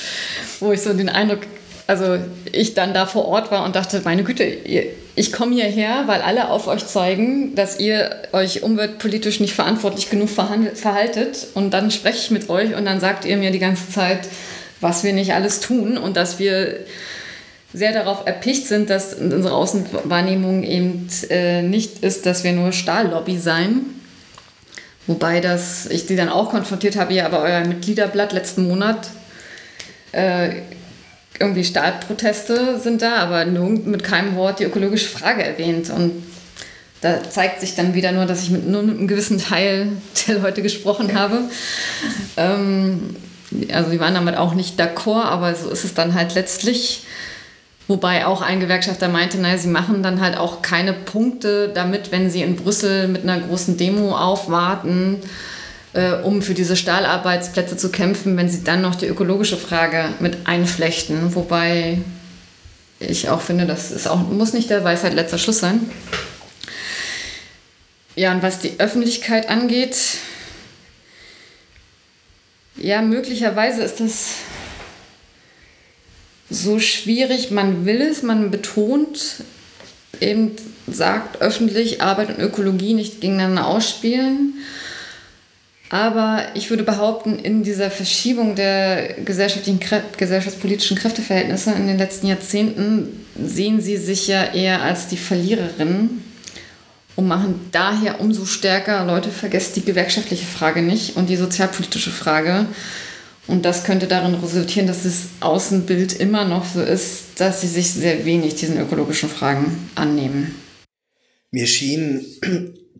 [0.59, 1.39] Wo ich so den Eindruck,
[1.87, 2.19] also
[2.51, 4.85] ich dann da vor Ort war und dachte, meine Güte, ihr,
[5.19, 10.29] ich komme hierher, weil alle auf euch zeigen, dass ihr euch umweltpolitisch nicht verantwortlich genug
[10.29, 11.47] verhaltet.
[11.55, 14.29] Und dann spreche ich mit euch und dann sagt ihr mir die ganze Zeit,
[14.79, 16.77] was wir nicht alles tun und dass wir
[17.73, 23.37] sehr darauf erpicht sind, dass unsere Außenwahrnehmung eben äh, nicht ist, dass wir nur Stahllobby
[23.37, 23.99] seien,
[25.05, 29.09] Wobei das, ich die dann auch konfrontiert habe, ja, aber euer Mitgliederblatt letzten Monat,
[30.11, 30.61] äh,
[31.39, 35.89] irgendwie Stahlproteste sind da, aber nur mit keinem Wort die ökologische Frage erwähnt.
[35.89, 36.23] Und
[37.01, 39.87] da zeigt sich dann wieder nur, dass ich mit nur mit einem gewissen Teil
[40.27, 41.43] der Leute gesprochen habe.
[42.37, 43.15] Ähm,
[43.71, 47.03] also die waren damit auch nicht d'accord, aber so ist es dann halt letztlich.
[47.87, 52.29] Wobei auch ein Gewerkschafter meinte, naja, sie machen dann halt auch keine Punkte damit, wenn
[52.29, 55.17] sie in Brüssel mit einer großen Demo aufwarten,
[55.93, 60.45] äh, um für diese Stahlarbeitsplätze zu kämpfen, wenn sie dann noch die ökologische Frage mit
[60.45, 61.35] einflechten.
[61.35, 61.99] Wobei
[62.99, 65.89] ich auch finde, das ist auch, muss nicht der Weisheit letzter Schluss sein.
[68.15, 69.97] Ja, und was die Öffentlichkeit angeht,
[72.75, 74.27] ja, möglicherweise ist das
[76.49, 77.51] so schwierig.
[77.51, 79.43] Man will es, man betont
[80.19, 80.55] eben,
[80.87, 84.55] sagt öffentlich, Arbeit und Ökologie nicht gegeneinander ausspielen.
[85.89, 89.79] Aber ich würde behaupten, in dieser Verschiebung der gesellschaftlichen,
[90.17, 96.21] gesellschaftspolitischen Kräfteverhältnisse in den letzten Jahrzehnten sehen sie sich ja eher als die Verliererin
[97.15, 102.67] und machen daher umso stärker, Leute, vergesst die gewerkschaftliche Frage nicht und die sozialpolitische Frage.
[103.47, 107.89] Und das könnte darin resultieren, dass das Außenbild immer noch so ist, dass sie sich
[107.89, 110.53] sehr wenig diesen ökologischen Fragen annehmen.
[111.49, 112.23] Mir schien,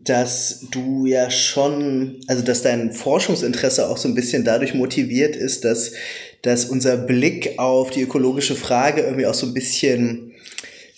[0.04, 5.64] dass du ja schon, also dass dein Forschungsinteresse auch so ein bisschen dadurch motiviert ist,
[5.64, 5.92] dass,
[6.42, 10.32] dass unser Blick auf die ökologische Frage irgendwie auch so ein bisschen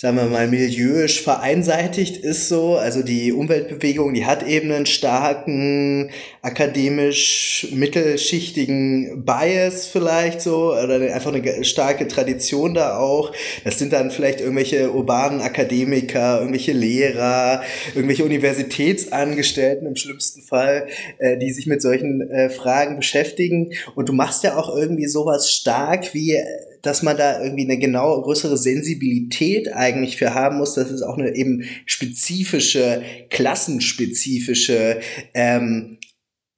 [0.02, 2.74] sagen wir mal, milieuisch vereinseitigt ist so.
[2.74, 6.10] Also die Umweltbewegung, die hat eben einen starken,
[6.42, 13.30] akademisch mittelschichtigen Bias vielleicht so, oder einfach eine starke Tradition da auch.
[13.62, 17.62] Das sind dann vielleicht irgendwelche urbanen Akademiker, irgendwelche Lehrer,
[17.94, 20.88] irgendwelche Universitätsangestellten im schlimmsten Fall,
[21.18, 23.70] äh, die sich mit solchen äh, Fragen beschäftigen.
[23.94, 26.42] Und du machst ja auch irgendwie sowas stark wie
[26.82, 31.16] dass man da irgendwie eine genau größere Sensibilität eigentlich für haben muss, dass es auch
[31.16, 35.00] eine eben spezifische, klassenspezifische
[35.32, 35.98] ähm,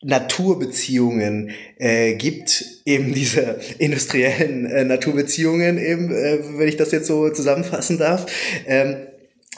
[0.02, 7.30] Naturbeziehungen äh, gibt, eben diese industriellen äh, Naturbeziehungen, eben, äh, wenn ich das jetzt so
[7.30, 8.26] zusammenfassen darf.
[8.66, 8.96] Ähm,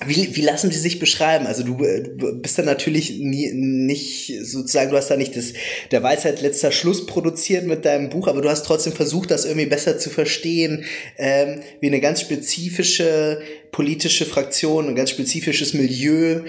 [0.05, 1.47] wie, wie lassen die sich beschreiben?
[1.47, 5.55] Also du, du bist da natürlich nie, nicht sozusagen, du hast da nicht das,
[5.91, 9.67] der Weisheit letzter Schluss produziert mit deinem Buch, aber du hast trotzdem versucht, das irgendwie
[9.67, 10.85] besser zu verstehen,
[11.17, 13.41] ähm, wie eine ganz spezifische
[13.73, 16.43] politische Fraktion, ein ganz spezifisches Milieu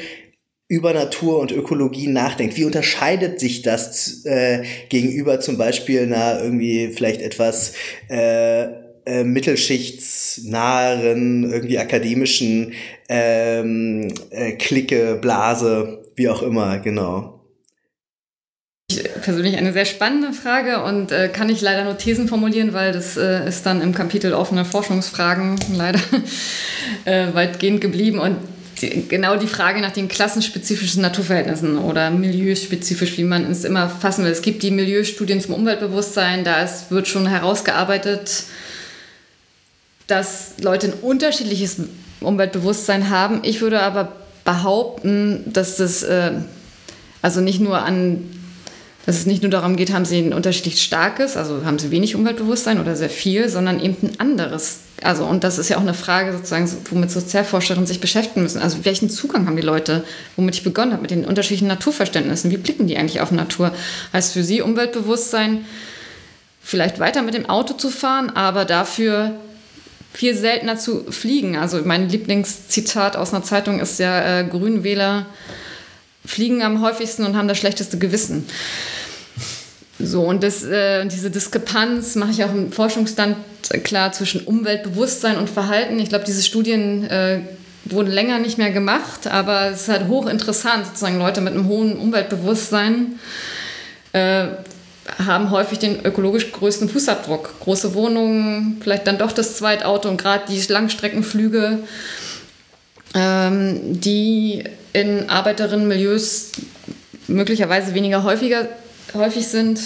[0.69, 2.57] über Natur und Ökologie nachdenkt.
[2.57, 7.73] Wie unterscheidet sich das äh, gegenüber zum Beispiel einer irgendwie vielleicht etwas
[8.09, 12.73] äh, äh, mittelschichtsnaheren, irgendwie akademischen
[13.07, 17.45] ähm, äh, Clique, Blase, wie auch immer, genau.
[19.21, 23.15] Persönlich eine sehr spannende Frage und äh, kann ich leider nur Thesen formulieren, weil das
[23.15, 26.01] äh, ist dann im Kapitel offene Forschungsfragen leider
[27.05, 28.35] äh, weitgehend geblieben und
[28.81, 34.25] die, genau die Frage nach den klassenspezifischen Naturverhältnissen oder milieuspezifisch, wie man es immer fassen
[34.25, 34.31] will.
[34.31, 38.43] Es gibt die Milieustudien zum Umweltbewusstsein, da ist, wird schon herausgearbeitet,
[40.07, 41.77] dass Leute ein unterschiedliches
[42.21, 43.41] Umweltbewusstsein haben.
[43.43, 46.31] Ich würde aber behaupten, dass das äh,
[47.21, 48.23] also nicht nur an
[49.07, 52.13] dass es nicht nur darum geht, haben sie ein unterschiedlich starkes, also haben sie wenig
[52.13, 54.79] Umweltbewusstsein oder sehr viel, sondern eben ein anderes.
[55.01, 58.61] Also, und das ist ja auch eine Frage sozusagen, womit Sozialforscherinnen sich beschäftigen müssen.
[58.61, 60.03] Also, welchen Zugang haben die Leute,
[60.35, 62.51] womit ich begonnen habe, mit den unterschiedlichen Naturverständnissen?
[62.51, 63.71] Wie blicken die eigentlich auf Natur?
[64.11, 65.65] Heißt für sie Umweltbewusstsein,
[66.61, 69.35] vielleicht weiter mit dem Auto zu fahren, aber dafür
[70.13, 71.55] viel seltener zu fliegen.
[71.55, 75.25] Also mein Lieblingszitat aus einer Zeitung ist ja, äh, Grünwähler
[76.25, 78.45] fliegen am häufigsten und haben das schlechteste Gewissen.
[79.99, 83.37] So, und das, äh, diese Diskrepanz mache ich auch im Forschungsstand
[83.83, 85.99] klar zwischen Umweltbewusstsein und Verhalten.
[85.99, 87.39] Ich glaube, diese Studien äh,
[87.85, 91.97] wurden länger nicht mehr gemacht, aber es ist halt hochinteressant, sozusagen Leute mit einem hohen
[91.97, 93.19] Umweltbewusstsein
[94.13, 94.47] äh,
[95.25, 97.59] haben häufig den ökologisch größten Fußabdruck.
[97.61, 101.79] Große Wohnungen, vielleicht dann doch das Zweitauto und gerade die Langstreckenflüge,
[103.13, 106.51] ähm, die in Arbeiterinnenmilieus
[107.27, 108.67] möglicherweise weniger häufiger,
[109.13, 109.79] häufig sind,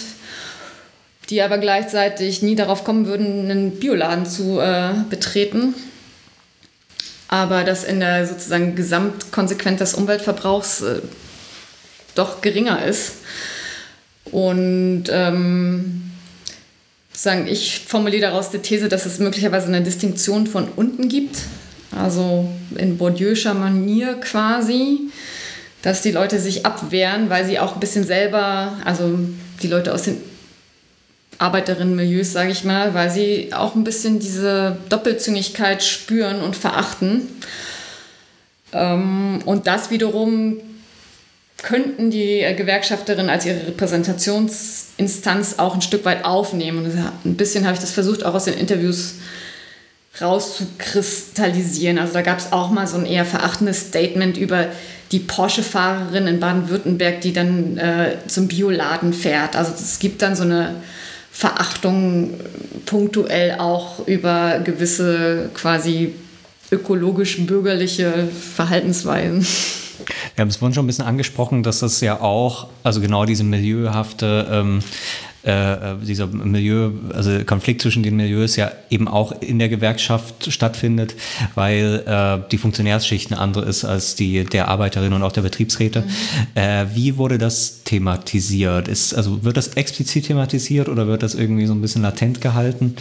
[1.30, 5.74] die aber gleichzeitig nie darauf kommen würden, einen Bioladen zu äh, betreten.
[7.28, 11.02] Aber das in der sozusagen Gesamtkonsequenz des Umweltverbrauchs äh,
[12.16, 13.14] doch geringer ist.
[14.32, 16.12] Und ähm,
[17.14, 21.38] sagen, ich formuliere daraus die These, dass es möglicherweise eine Distinktion von unten gibt,
[21.96, 25.12] also in Bourdieu'scher Manier quasi,
[25.82, 29.20] dass die Leute sich abwehren, weil sie auch ein bisschen selber, also
[29.62, 30.18] die Leute aus den
[31.38, 37.28] Arbeiterinnenmilieus, sage ich mal, weil sie auch ein bisschen diese Doppelzüngigkeit spüren und verachten.
[38.74, 40.58] Ähm, und das wiederum
[41.64, 46.86] könnten die Gewerkschafterinnen als ihre Repräsentationsinstanz auch ein Stück weit aufnehmen.
[46.86, 46.92] Und
[47.26, 49.16] ein bisschen habe ich das versucht, auch aus den Interviews
[50.20, 51.98] rauszukristallisieren.
[51.98, 54.68] Also da gab es auch mal so ein eher verachtendes Statement über
[55.12, 59.56] die Porsche-Fahrerin in Baden-Württemberg, die dann äh, zum Bioladen fährt.
[59.56, 60.76] Also es gibt dann so eine
[61.32, 62.34] Verachtung
[62.86, 66.14] punktuell auch über gewisse quasi
[66.72, 69.46] ökologisch-bürgerliche Verhaltensweisen.
[70.36, 73.44] Wir haben es vorhin schon ein bisschen angesprochen, dass das ja auch, also genau diese
[73.44, 74.80] milieuhafte ähm,
[75.44, 81.16] äh, dieser Milieu, also Konflikt zwischen den Milieus ja eben auch in der Gewerkschaft stattfindet,
[81.56, 86.02] weil äh, die Funktionärsschicht eine andere ist als die der Arbeiterinnen und auch der Betriebsräte.
[86.02, 86.62] Mhm.
[86.62, 88.88] Äh, wie wurde das thematisiert?
[88.88, 92.96] Ist, also wird das explizit thematisiert oder wird das irgendwie so ein bisschen latent gehalten?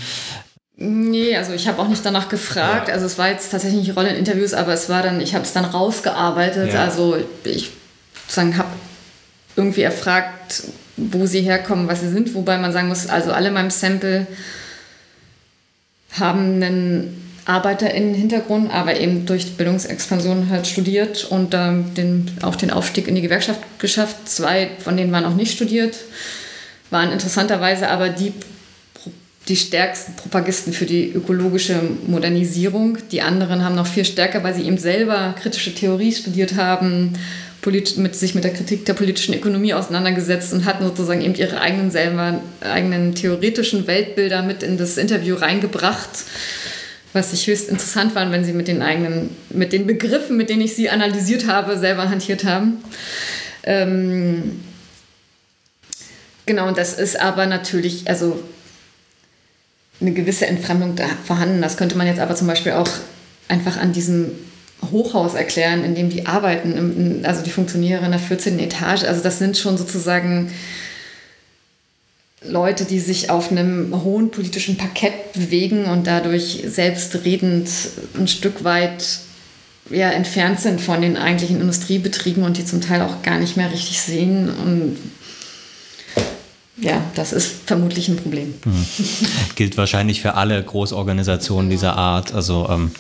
[0.83, 2.89] Nee, also ich habe auch nicht danach gefragt.
[2.89, 2.95] Ja.
[2.95, 5.45] Also es war jetzt tatsächlich nicht Rolle in Interviews, aber es war dann, ich habe
[5.45, 6.73] es dann rausgearbeitet.
[6.73, 6.85] Ja.
[6.85, 7.71] Also ich
[8.23, 8.71] sozusagen habe
[9.57, 10.63] irgendwie erfragt,
[10.97, 14.27] wo sie herkommen, was sie sind, wobei man sagen muss, also alle in meinem Sample
[16.19, 23.07] haben einen ArbeiterInnen-Hintergrund, aber eben durch Bildungsexpansion halt studiert und ähm, den, auch den Aufstieg
[23.07, 24.29] in die Gewerkschaft geschafft.
[24.29, 25.97] Zwei von denen waren auch nicht studiert,
[26.89, 28.33] waren interessanterweise aber die,
[29.51, 32.99] die stärksten Propagisten für die ökologische Modernisierung.
[33.11, 37.15] Die anderen haben noch viel stärker, weil sie eben selber kritische Theorie studiert haben
[37.67, 41.91] mit, sich mit der Kritik der politischen Ökonomie auseinandergesetzt und hatten sozusagen eben ihre eigenen
[41.91, 46.09] selber eigenen theoretischen Weltbilder mit in das Interview reingebracht,
[47.13, 50.63] was ich höchst interessant war, wenn sie mit den eigenen, mit den Begriffen, mit denen
[50.63, 52.79] ich sie analysiert habe, selber hantiert haben.
[53.65, 54.61] Ähm,
[56.47, 58.43] genau, und das ist aber natürlich, also
[60.01, 61.61] eine gewisse Entfremdung da vorhanden.
[61.63, 62.89] Das könnte man jetzt aber zum Beispiel auch
[63.49, 64.33] einfach an diesem
[64.91, 68.59] Hochhaus erklären, in dem die arbeiten, also die Funktionäre in der 14.
[68.59, 69.05] Etage.
[69.05, 70.51] Also das sind schon sozusagen
[72.43, 77.69] Leute, die sich auf einem hohen politischen Parkett bewegen und dadurch selbstredend
[78.19, 79.05] ein Stück weit
[79.91, 83.71] ja, entfernt sind von den eigentlichen Industriebetrieben und die zum Teil auch gar nicht mehr
[83.71, 84.97] richtig sehen und
[86.81, 88.55] ja, das ist vermutlich ein Problem.
[88.65, 88.87] Mhm.
[89.55, 92.91] Gilt wahrscheinlich für alle Großorganisationen dieser Art, also ähm,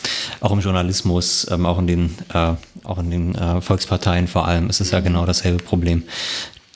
[0.40, 2.52] auch im Journalismus, ähm, auch in den, äh,
[2.84, 6.02] auch in den äh, Volksparteien vor allem ist es ja genau dasselbe Problem.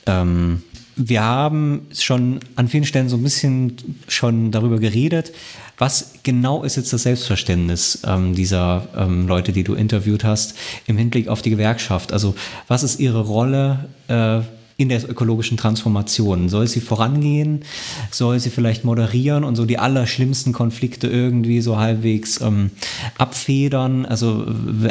[0.05, 0.63] Ähm,
[0.95, 3.75] wir haben schon an vielen Stellen so ein bisschen
[4.07, 5.33] schon darüber geredet.
[5.77, 10.55] Was genau ist jetzt das Selbstverständnis ähm, dieser ähm, Leute, die du interviewt hast,
[10.87, 12.13] im Hinblick auf die Gewerkschaft?
[12.13, 12.33] Also
[12.69, 13.89] was ist ihre Rolle?
[14.07, 14.39] Äh,
[14.77, 16.49] in der ökologischen Transformation?
[16.49, 17.63] Soll sie vorangehen?
[18.11, 22.71] Soll sie vielleicht moderieren und so die allerschlimmsten Konflikte irgendwie so halbwegs ähm,
[23.17, 24.05] abfedern?
[24.05, 24.45] Also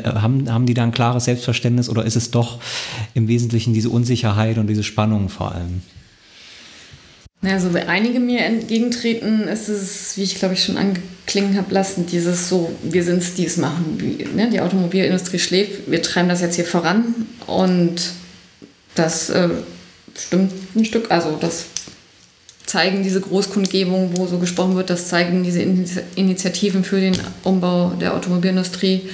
[0.04, 2.60] haben, haben die da ein klares Selbstverständnis oder ist es doch
[3.14, 5.82] im Wesentlichen diese Unsicherheit und diese Spannung vor allem?
[7.42, 12.06] Also wenn einige mir entgegentreten, ist es, wie ich glaube ich schon angeklingen habe lassen,
[12.06, 13.98] dieses so, wir sind es, die es machen.
[13.98, 14.48] Wie, ne?
[14.50, 17.14] Die Automobilindustrie schläft, wir treiben das jetzt hier voran
[17.46, 18.12] und
[18.94, 19.50] das äh,
[20.16, 21.10] stimmt ein Stück.
[21.10, 21.66] Also das
[22.66, 25.62] zeigen diese Großkundgebungen, wo so gesprochen wird, das zeigen diese
[26.16, 29.10] Initiativen für den Umbau der Automobilindustrie,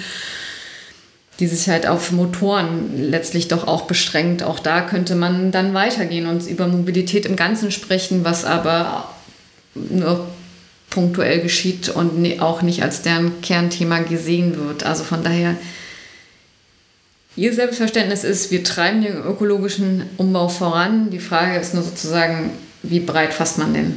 [1.41, 4.43] die sich halt auf Motoren letztlich doch auch beschränkt.
[4.43, 9.13] Auch da könnte man dann weitergehen und über Mobilität im Ganzen sprechen, was aber
[9.75, 10.27] nur
[10.91, 14.85] punktuell geschieht und auch nicht als deren Kernthema gesehen wird.
[14.85, 15.57] Also von daher
[17.41, 21.09] Ihr Selbstverständnis ist, wir treiben den ökologischen Umbau voran.
[21.09, 22.51] Die Frage ist nur sozusagen,
[22.83, 23.97] wie breit fasst man den?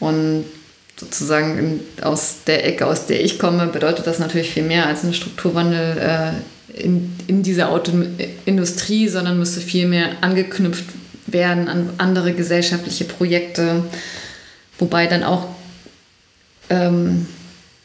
[0.00, 0.46] Und
[0.96, 5.12] sozusagen aus der Ecke, aus der ich komme, bedeutet das natürlich viel mehr als ein
[5.12, 10.86] Strukturwandel äh, in, in dieser Autoindustrie, sondern müsste viel mehr angeknüpft
[11.26, 13.84] werden an andere gesellschaftliche Projekte,
[14.78, 15.48] wobei dann auch
[16.70, 17.26] ähm,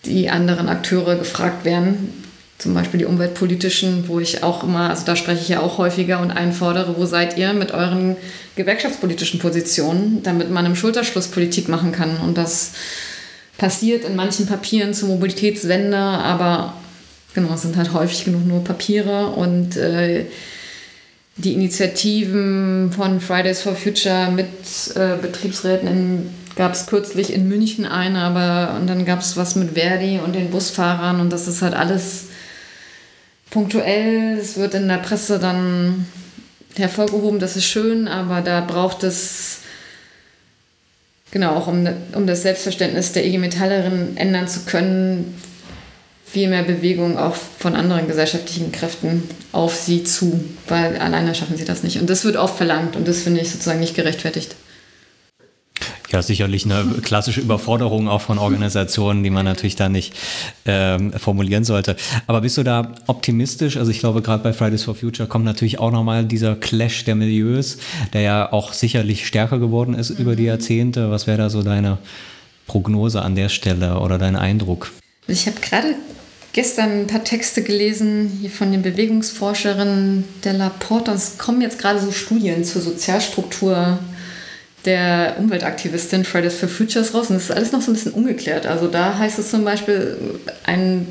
[0.06, 2.27] die anderen Akteure gefragt werden,
[2.58, 6.20] zum Beispiel die umweltpolitischen, wo ich auch immer, also da spreche ich ja auch häufiger
[6.22, 8.16] und einfordere, wo seid ihr mit euren
[8.56, 12.18] gewerkschaftspolitischen Positionen, damit man im Schulterschluss Politik machen kann.
[12.18, 12.72] Und das
[13.58, 16.74] passiert in manchen Papieren zur Mobilitätswende, aber
[17.34, 20.26] genau, es sind halt häufig genug nur Papiere und äh,
[21.36, 24.48] die Initiativen von Fridays for Future mit
[24.96, 29.74] äh, Betriebsräten gab es kürzlich in München eine, aber und dann gab es was mit
[29.74, 32.27] Verdi und den Busfahrern und das ist halt alles
[33.50, 36.06] punktuell, es wird in der Presse dann
[36.76, 39.60] hervorgehoben, das ist schön, aber da braucht es
[41.32, 45.40] genau auch um, um das Selbstverständnis der IG Metallerin ändern zu können,
[46.26, 49.24] viel mehr Bewegung auch von anderen gesellschaftlichen Kräften
[49.54, 52.00] auf sie zu, weil alleine schaffen sie das nicht.
[52.00, 54.56] Und das wird oft verlangt und das finde ich sozusagen nicht gerechtfertigt.
[56.10, 60.14] Ja, sicherlich eine klassische Überforderung auch von Organisationen, die man natürlich da nicht
[60.66, 61.98] ähm, formulieren sollte.
[62.28, 63.76] Aber bist du da optimistisch?
[63.76, 67.16] Also ich glaube, gerade bei Fridays for Future kommt natürlich auch nochmal dieser Clash der
[67.16, 67.78] Milieus,
[68.14, 70.18] der ja auch sicherlich stärker geworden ist mhm.
[70.18, 71.12] über die Jahrzehnte.
[71.12, 71.98] Was wäre da so deine
[72.68, 74.92] Prognose an der Stelle oder dein Eindruck?
[75.28, 75.96] Ich habe gerade
[76.54, 81.12] gestern ein paar Texte gelesen hier von den Bewegungsforscherinnen der Laporte.
[81.12, 84.00] Es kommen jetzt gerade so Studien zur Sozialstruktur
[84.88, 87.30] der Umweltaktivistin Fridays for Futures raus.
[87.30, 88.66] Und das ist alles noch so ein bisschen ungeklärt.
[88.66, 90.18] Also da heißt es zum Beispiel,
[90.66, 91.08] ein,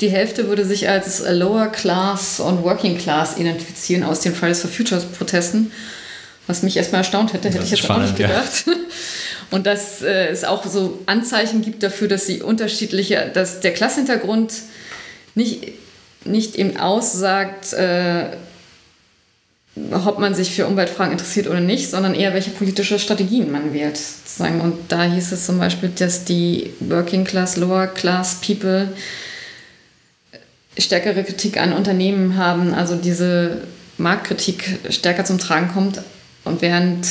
[0.00, 4.70] die Hälfte würde sich als Lower Class und Working Class identifizieren aus den Fridays for
[4.70, 5.70] Futures Protesten.
[6.46, 8.66] Was mich erstmal erstaunt hätte, hätte ich jetzt spannend, auch nicht gedacht.
[8.66, 8.72] Ja.
[9.50, 14.52] Und dass äh, es auch so Anzeichen gibt dafür, dass sie unterschiedliche, dass der Klassenhintergrund
[15.34, 15.74] nicht,
[16.24, 18.30] nicht eben aussagt, äh,
[19.90, 23.96] ob man sich für Umweltfragen interessiert oder nicht, sondern eher welche politische Strategien man wählt.
[23.96, 24.60] Sozusagen.
[24.60, 28.92] Und da hieß es zum Beispiel, dass die Working Class, Lower Class People
[30.78, 33.62] stärkere Kritik an Unternehmen haben, also diese
[33.98, 36.00] Marktkritik stärker zum Tragen kommt.
[36.44, 37.06] Und während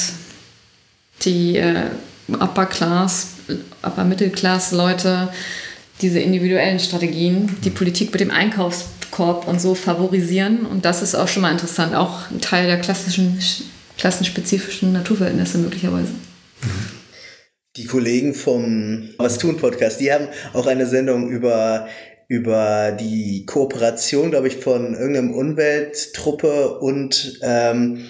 [1.24, 1.86] die äh,
[2.28, 3.28] Upper Class,
[3.82, 5.30] Upper Middle Class Leute
[6.02, 8.32] diese individuellen Strategien, die Politik mit dem
[9.14, 10.66] Einkaufskorb und so favorisieren.
[10.66, 13.40] Und das ist auch schon mal interessant, auch ein Teil der klassischen,
[13.98, 16.14] klassenspezifischen Naturverhältnisse möglicherweise.
[17.76, 21.88] Die Kollegen vom Was tun Podcast, die haben auch eine Sendung über
[22.30, 28.06] über die Kooperation, glaube ich, von irgendeinem Umwelttruppe und ähm,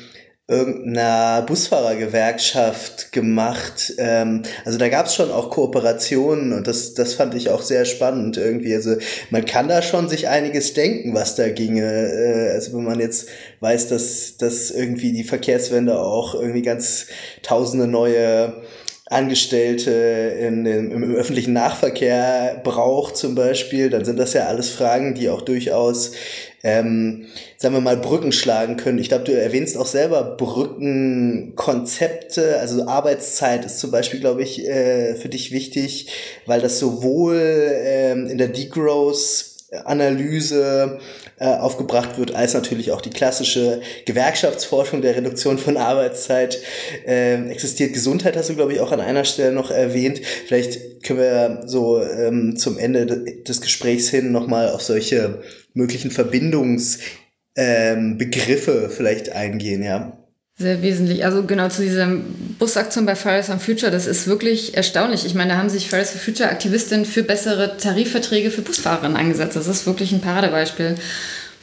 [0.48, 3.94] irgendeiner Busfahrergewerkschaft gemacht.
[3.98, 7.86] Ähm, also da gab es schon auch Kooperationen und das, das fand ich auch sehr
[7.86, 8.76] spannend irgendwie.
[8.76, 8.96] Also
[9.30, 11.84] man kann da schon sich einiges denken, was da ginge.
[11.84, 13.30] Äh, also wenn man jetzt
[13.62, 17.08] weiß, dass, dass irgendwie die Verkehrswende auch irgendwie ganz
[17.42, 18.62] tausende neue
[19.06, 25.14] Angestellte in, in, im öffentlichen Nahverkehr braucht zum Beispiel, dann sind das ja alles Fragen,
[25.14, 26.12] die auch durchaus
[26.64, 28.98] ähm, sagen wir mal, Brücken schlagen können.
[28.98, 32.58] Ich glaube, du erwähnst auch selber Brückenkonzepte.
[32.60, 36.08] Also Arbeitszeit ist zum Beispiel, glaube ich, äh, für dich wichtig,
[36.46, 39.53] weil das sowohl ähm, in der Degrowth
[39.86, 41.00] Analyse
[41.40, 46.60] äh, aufgebracht wird, als natürlich auch die klassische Gewerkschaftsforschung der Reduktion von Arbeitszeit
[47.06, 47.94] äh, existiert.
[47.94, 50.22] Gesundheit hast du, glaube ich, auch an einer Stelle noch erwähnt.
[50.48, 53.06] Vielleicht können wir so ähm, zum Ende
[53.44, 55.42] des Gesprächs hin nochmal auf solche
[55.74, 57.02] möglichen Verbindungsbegriffe
[57.56, 60.23] ähm, vielleicht eingehen, ja.
[60.64, 61.26] Sehr wesentlich.
[61.26, 62.08] Also genau zu dieser
[62.58, 65.26] Busaktion bei Fridays for Future, das ist wirklich erstaunlich.
[65.26, 69.58] Ich meine, da haben sich Fridays for Future Aktivistinnen für bessere Tarifverträge für Busfahrerinnen eingesetzt.
[69.58, 70.96] Das ist wirklich ein Paradebeispiel.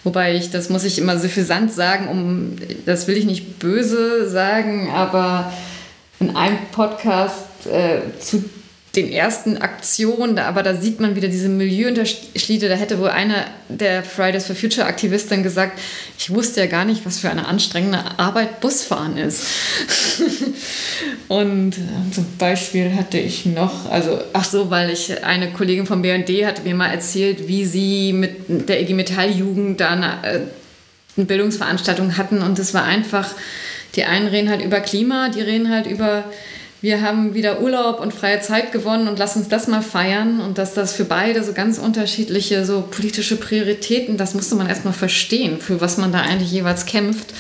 [0.04, 4.90] Wobei ich, das muss ich immer suffisant sagen, um, das will ich nicht böse sagen,
[4.90, 5.50] aber
[6.18, 8.44] in einem Podcast äh, zu
[8.96, 12.68] den ersten Aktionen, aber da sieht man wieder diese Milieuunterschiede.
[12.68, 15.78] Da hätte wohl einer der Fridays for Future Aktivisten gesagt,
[16.18, 19.44] ich wusste ja gar nicht, was für eine anstrengende Arbeit Busfahren ist.
[21.28, 26.02] und äh, zum Beispiel hatte ich noch, also ach so, weil ich eine Kollegin vom
[26.02, 30.40] BND hatte mir mal erzählt, wie sie mit der IG Metall Jugend da eine, äh,
[31.16, 33.28] eine Bildungsveranstaltung hatten und es war einfach,
[33.94, 36.24] die einen reden halt über Klima, die reden halt über
[36.80, 40.56] wir haben wieder Urlaub und freie Zeit gewonnen und lass uns das mal feiern und
[40.56, 45.60] dass das für beide so ganz unterschiedliche so politische Prioritäten, das musste man erstmal verstehen,
[45.60, 47.34] für was man da eigentlich jeweils kämpft.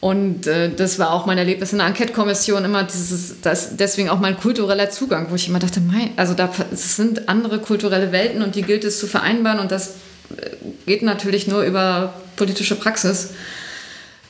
[0.00, 4.20] Und äh, das war auch mein Erlebnis in der Enquete-Kommission immer dieses, das, deswegen auch
[4.20, 8.54] mein kultureller Zugang, wo ich immer dachte, mein, also da sind andere kulturelle Welten und
[8.54, 9.94] die gilt es zu vereinbaren und das
[10.36, 10.50] äh,
[10.84, 13.30] geht natürlich nur über politische Praxis.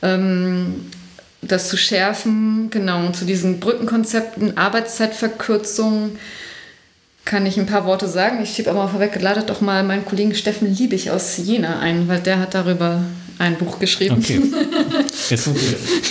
[0.01, 0.85] Ähm,
[1.47, 6.17] das zu schärfen, genau, zu diesen Brückenkonzepten, Arbeitszeitverkürzung
[7.25, 8.41] kann ich ein paar Worte sagen.
[8.43, 12.07] Ich schiebe aber mal vorweg, ladet doch mal meinen Kollegen Steffen Liebig aus Jena ein,
[12.07, 13.01] weil der hat darüber
[13.39, 14.17] ein Buch geschrieben.
[14.19, 14.41] Okay.
[15.27, 15.39] Okay.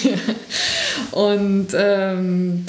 [0.03, 1.17] ja.
[1.17, 2.67] Und ähm,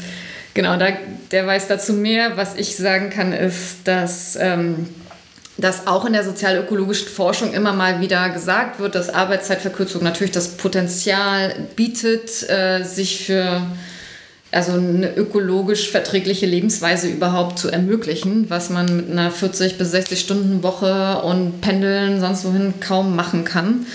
[0.54, 0.90] genau, da,
[1.32, 2.38] der weiß dazu mehr.
[2.38, 4.88] Was ich sagen kann, ist, dass ähm,
[5.58, 10.58] dass auch in der sozialökologischen Forschung immer mal wieder gesagt wird, dass Arbeitszeitverkürzung natürlich das
[10.58, 13.62] Potenzial bietet, äh, sich für
[14.52, 20.20] also eine ökologisch verträgliche Lebensweise überhaupt zu ermöglichen, was man mit einer 40 bis 60
[20.20, 23.86] Stunden Woche und Pendeln sonst wohin kaum machen kann.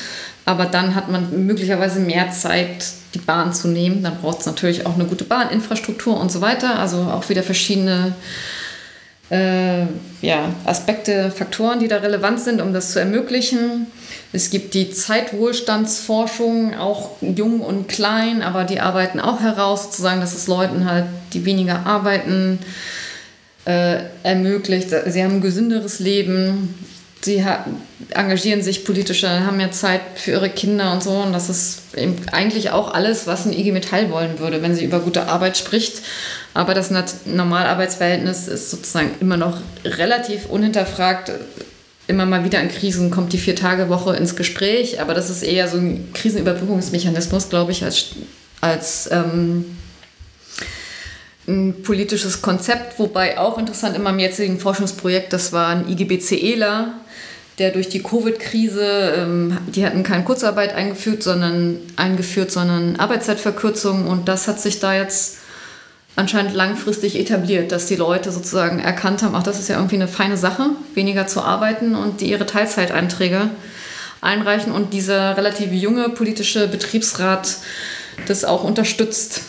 [0.45, 4.03] Aber dann hat man möglicherweise mehr Zeit, die Bahn zu nehmen.
[4.03, 6.79] Dann braucht es natürlich auch eine gute Bahninfrastruktur und so weiter.
[6.79, 8.13] Also auch wieder verschiedene
[9.31, 9.83] äh,
[10.23, 13.87] ja, Aspekte, Faktoren, die da relevant sind, um das zu ermöglichen.
[14.33, 20.35] Es gibt die Zeitwohlstandsforschung, auch jung und klein, aber die arbeiten auch heraus, sozusagen, dass
[20.35, 22.59] es Leuten halt, die weniger arbeiten,
[23.65, 24.91] äh, ermöglicht.
[25.07, 26.75] Sie haben ein gesünderes Leben,
[27.23, 27.45] sie
[28.11, 31.11] engagieren sich politischer, haben mehr Zeit für ihre Kinder und so.
[31.11, 31.83] Und das ist
[32.33, 36.03] eigentlich auch alles, was ein IG Metall wollen würde, wenn sie über gute Arbeit spricht.
[36.55, 36.91] Aber das
[37.27, 41.33] Normalarbeitsverhältnis ist sozusagen immer noch relativ unhinterfragt.
[42.07, 45.77] Immer mal wieder in Krisen kommt die Vier-Tage-Woche ins Gespräch, aber das ist eher so
[45.77, 48.07] ein Krisenüberbrückungsmechanismus, glaube ich, als,
[48.61, 49.77] als ähm,
[51.47, 52.99] ein politisches Konzept.
[52.99, 56.95] Wobei auch interessant in meinem jetzigen Forschungsprojekt, das war ein IGBCEler,
[57.61, 64.29] der durch die Covid-Krise, ähm, die hatten keine Kurzarbeit eingeführt, sondern eingeführt, sondern Arbeitszeitverkürzung und
[64.29, 65.37] das hat sich da jetzt
[66.17, 70.09] anscheinend langfristig etabliert, dass die Leute sozusagen erkannt haben, ach, das ist ja irgendwie eine
[70.09, 73.51] feine Sache, weniger zu arbeiten und die ihre Teilzeiteinträge
[74.23, 77.59] einreichen und dieser relativ junge politische Betriebsrat
[78.27, 79.43] das auch unterstützt.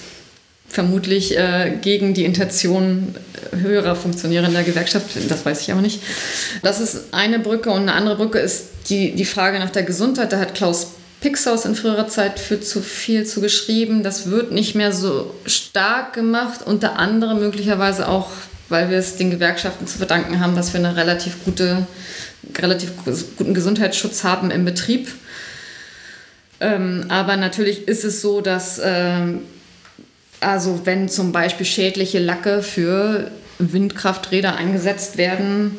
[0.71, 3.13] Vermutlich äh, gegen die Intention
[3.51, 6.01] höherer Funktionäre in der Gewerkschaft, das weiß ich aber nicht.
[6.63, 10.31] Das ist eine Brücke und eine andere Brücke ist die, die Frage nach der Gesundheit.
[10.31, 14.01] Da hat Klaus Pixhaus in früherer Zeit für zu viel zu geschrieben.
[14.01, 18.29] Das wird nicht mehr so stark gemacht, unter anderem möglicherweise auch,
[18.69, 21.85] weil wir es den Gewerkschaften zu verdanken haben, dass wir einen relativ, gute,
[22.57, 22.93] relativ
[23.37, 25.09] guten Gesundheitsschutz haben im Betrieb.
[26.59, 29.41] Ähm, aber natürlich ist es so, dass ähm,
[30.41, 35.77] also wenn zum Beispiel schädliche Lacke für Windkrafträder eingesetzt werden,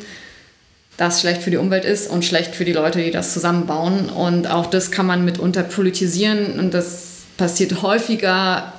[0.96, 4.08] das schlecht für die Umwelt ist und schlecht für die Leute, die das zusammenbauen.
[4.08, 8.72] Und auch das kann man mitunter politisieren und das passiert häufiger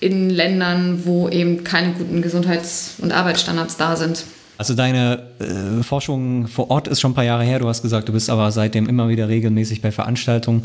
[0.00, 4.24] in Ländern, wo eben keine guten Gesundheits- und Arbeitsstandards da sind.
[4.58, 7.60] Also deine äh, Forschung vor Ort ist schon ein paar Jahre her.
[7.60, 10.64] Du hast gesagt, du bist aber seitdem immer wieder regelmäßig bei Veranstaltungen.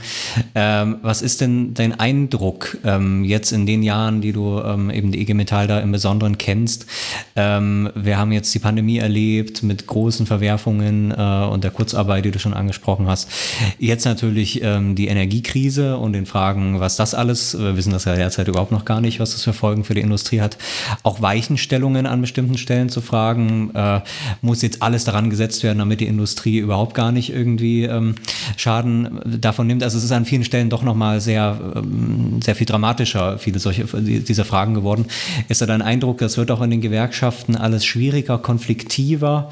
[0.56, 5.12] Ähm, was ist denn dein Eindruck ähm, jetzt in den Jahren, die du ähm, eben
[5.12, 6.88] die IG Metall da im Besonderen kennst?
[7.36, 12.32] Ähm, wir haben jetzt die Pandemie erlebt mit großen Verwerfungen äh, und der Kurzarbeit, die
[12.32, 13.30] du schon angesprochen hast.
[13.78, 18.16] Jetzt natürlich ähm, die Energiekrise und den Fragen, was das alles, wir wissen das ja
[18.16, 20.58] derzeit überhaupt noch gar nicht, was das für Folgen für die Industrie hat.
[21.04, 24.02] Auch Weichenstellungen an bestimmten Stellen zu fragen äh,
[24.42, 28.16] muss jetzt alles daran gesetzt werden, damit die Industrie überhaupt gar nicht irgendwie ähm,
[28.58, 29.84] Schaden davon nimmt.
[29.84, 33.84] Also es ist an vielen Stellen doch nochmal sehr, ähm, sehr viel dramatischer, viele solche
[33.84, 35.06] dieser Fragen geworden.
[35.50, 39.50] Ist da dein Eindruck, das wird auch in den Gewerkschaften alles schwieriger, konfliktiver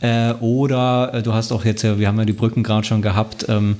[0.00, 3.02] äh, oder äh, du hast auch jetzt, ja, wir haben ja die Brücken gerade schon
[3.02, 3.76] gehabt, ähm,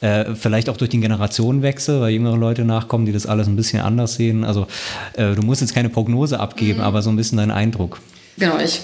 [0.00, 3.80] äh, vielleicht auch durch den Generationenwechsel, weil jüngere Leute nachkommen, die das alles ein bisschen
[3.80, 4.44] anders sehen.
[4.44, 4.66] Also
[5.14, 6.84] äh, du musst jetzt keine Prognose abgeben, mhm.
[6.84, 8.00] aber so ein bisschen dein Eindruck.
[8.38, 8.80] Genau, ich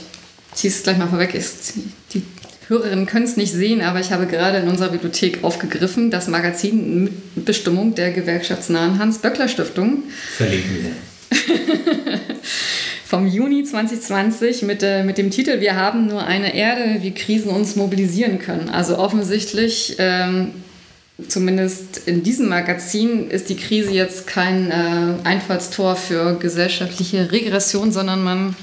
[0.58, 1.74] ziehe es gleich mal vorweg, ist,
[2.12, 2.22] die
[2.66, 7.04] Hörerinnen können es nicht sehen, aber ich habe gerade in unserer Bibliothek aufgegriffen das Magazin
[7.04, 10.02] mit Bestimmung der gewerkschaftsnahen Hans-Böckler-Stiftung.
[10.36, 11.38] Verlinken wir.
[13.06, 17.50] Vom Juni 2020 mit, äh, mit dem Titel Wir haben nur eine Erde, wie Krisen
[17.50, 18.68] uns mobilisieren können.
[18.68, 20.50] Also offensichtlich, ähm,
[21.26, 28.22] zumindest in diesem Magazin, ist die Krise jetzt kein äh, Einfallstor für gesellschaftliche Regression, sondern
[28.22, 28.56] man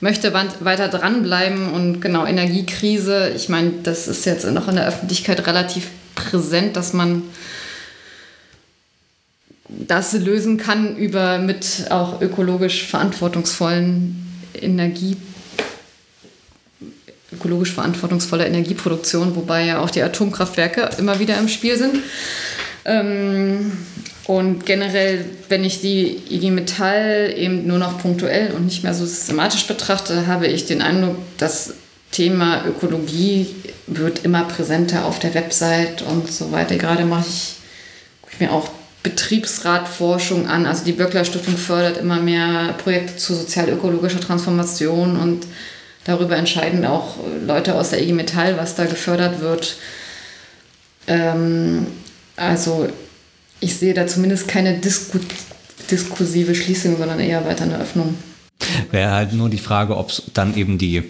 [0.00, 3.32] möchte weiter dranbleiben und genau Energiekrise.
[3.34, 7.22] Ich meine, das ist jetzt noch in der Öffentlichkeit relativ präsent, dass man
[9.68, 14.22] das lösen kann über mit auch ökologisch verantwortungsvollen
[14.54, 15.16] Energie
[17.36, 22.00] ökologisch verantwortungsvoller Energieproduktion, wobei ja auch die Atomkraftwerke immer wieder im Spiel sind.
[22.84, 23.72] Ähm,
[24.26, 29.06] und generell, wenn ich die IG Metall eben nur noch punktuell und nicht mehr so
[29.06, 31.74] systematisch betrachte, habe ich den Eindruck, das
[32.10, 33.54] Thema Ökologie
[33.86, 36.76] wird immer präsenter auf der Website und so weiter.
[36.76, 37.54] Gerade mache ich,
[38.32, 38.68] ich mir auch
[39.04, 40.66] Betriebsratforschung an.
[40.66, 45.46] Also die Böckler Stiftung fördert immer mehr Projekte zu sozial-ökologischer Transformation und
[46.06, 49.76] darüber entscheiden auch Leute aus der IG Metall, was da gefördert wird.
[51.06, 51.86] Ähm,
[52.36, 52.88] also
[53.60, 55.18] ich sehe da zumindest keine Disku
[55.90, 58.16] diskursive Schließung, sondern eher weiter eine Öffnung.
[58.90, 61.04] Wäre halt nur die Frage, ob dann eben die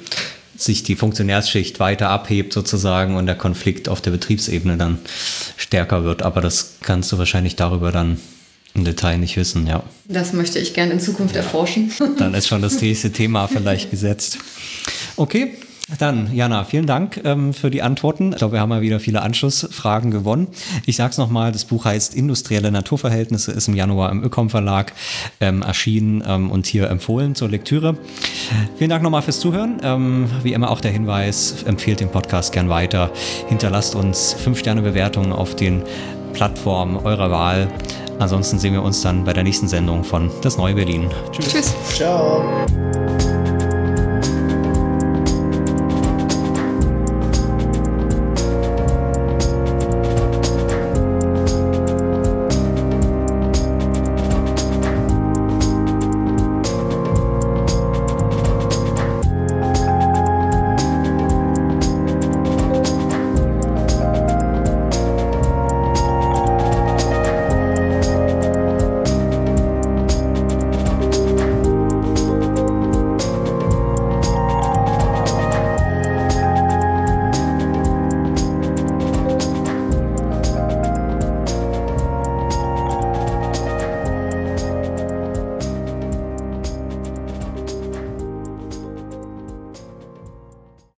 [0.54, 4.98] sich die Funktionärsschicht weiter abhebt sozusagen und der Konflikt auf der Betriebsebene dann
[5.56, 6.22] stärker wird.
[6.22, 8.18] Aber das kannst du wahrscheinlich darüber dann
[8.76, 9.82] im Detail nicht wissen, ja.
[10.06, 11.42] Das möchte ich gerne in Zukunft ja.
[11.42, 11.90] erforschen.
[12.18, 14.38] Dann ist schon das nächste Thema vielleicht gesetzt.
[15.16, 15.54] Okay,
[15.98, 18.32] Dann, Jana, vielen Dank ähm, für die Antworten.
[18.32, 20.48] Ich glaube, wir haben mal wieder viele Anschlussfragen gewonnen.
[20.84, 24.92] Ich sage es nochmal, das Buch heißt Industrielle Naturverhältnisse, ist im Januar im Ökom Verlag
[25.40, 27.96] ähm, erschienen ähm, und hier empfohlen zur Lektüre.
[28.76, 29.80] Vielen Dank nochmal fürs Zuhören.
[29.82, 33.10] Ähm, wie immer auch der Hinweis, empfehlt den Podcast gern weiter.
[33.48, 35.82] Hinterlasst uns 5-Sterne-Bewertungen auf den
[36.36, 37.68] Plattformen eurer Wahl.
[38.18, 41.08] Ansonsten sehen wir uns dann bei der nächsten Sendung von Das Neue Berlin.
[41.32, 41.52] Tschüss.
[41.52, 41.74] Tschüss.
[41.96, 42.42] Ciao.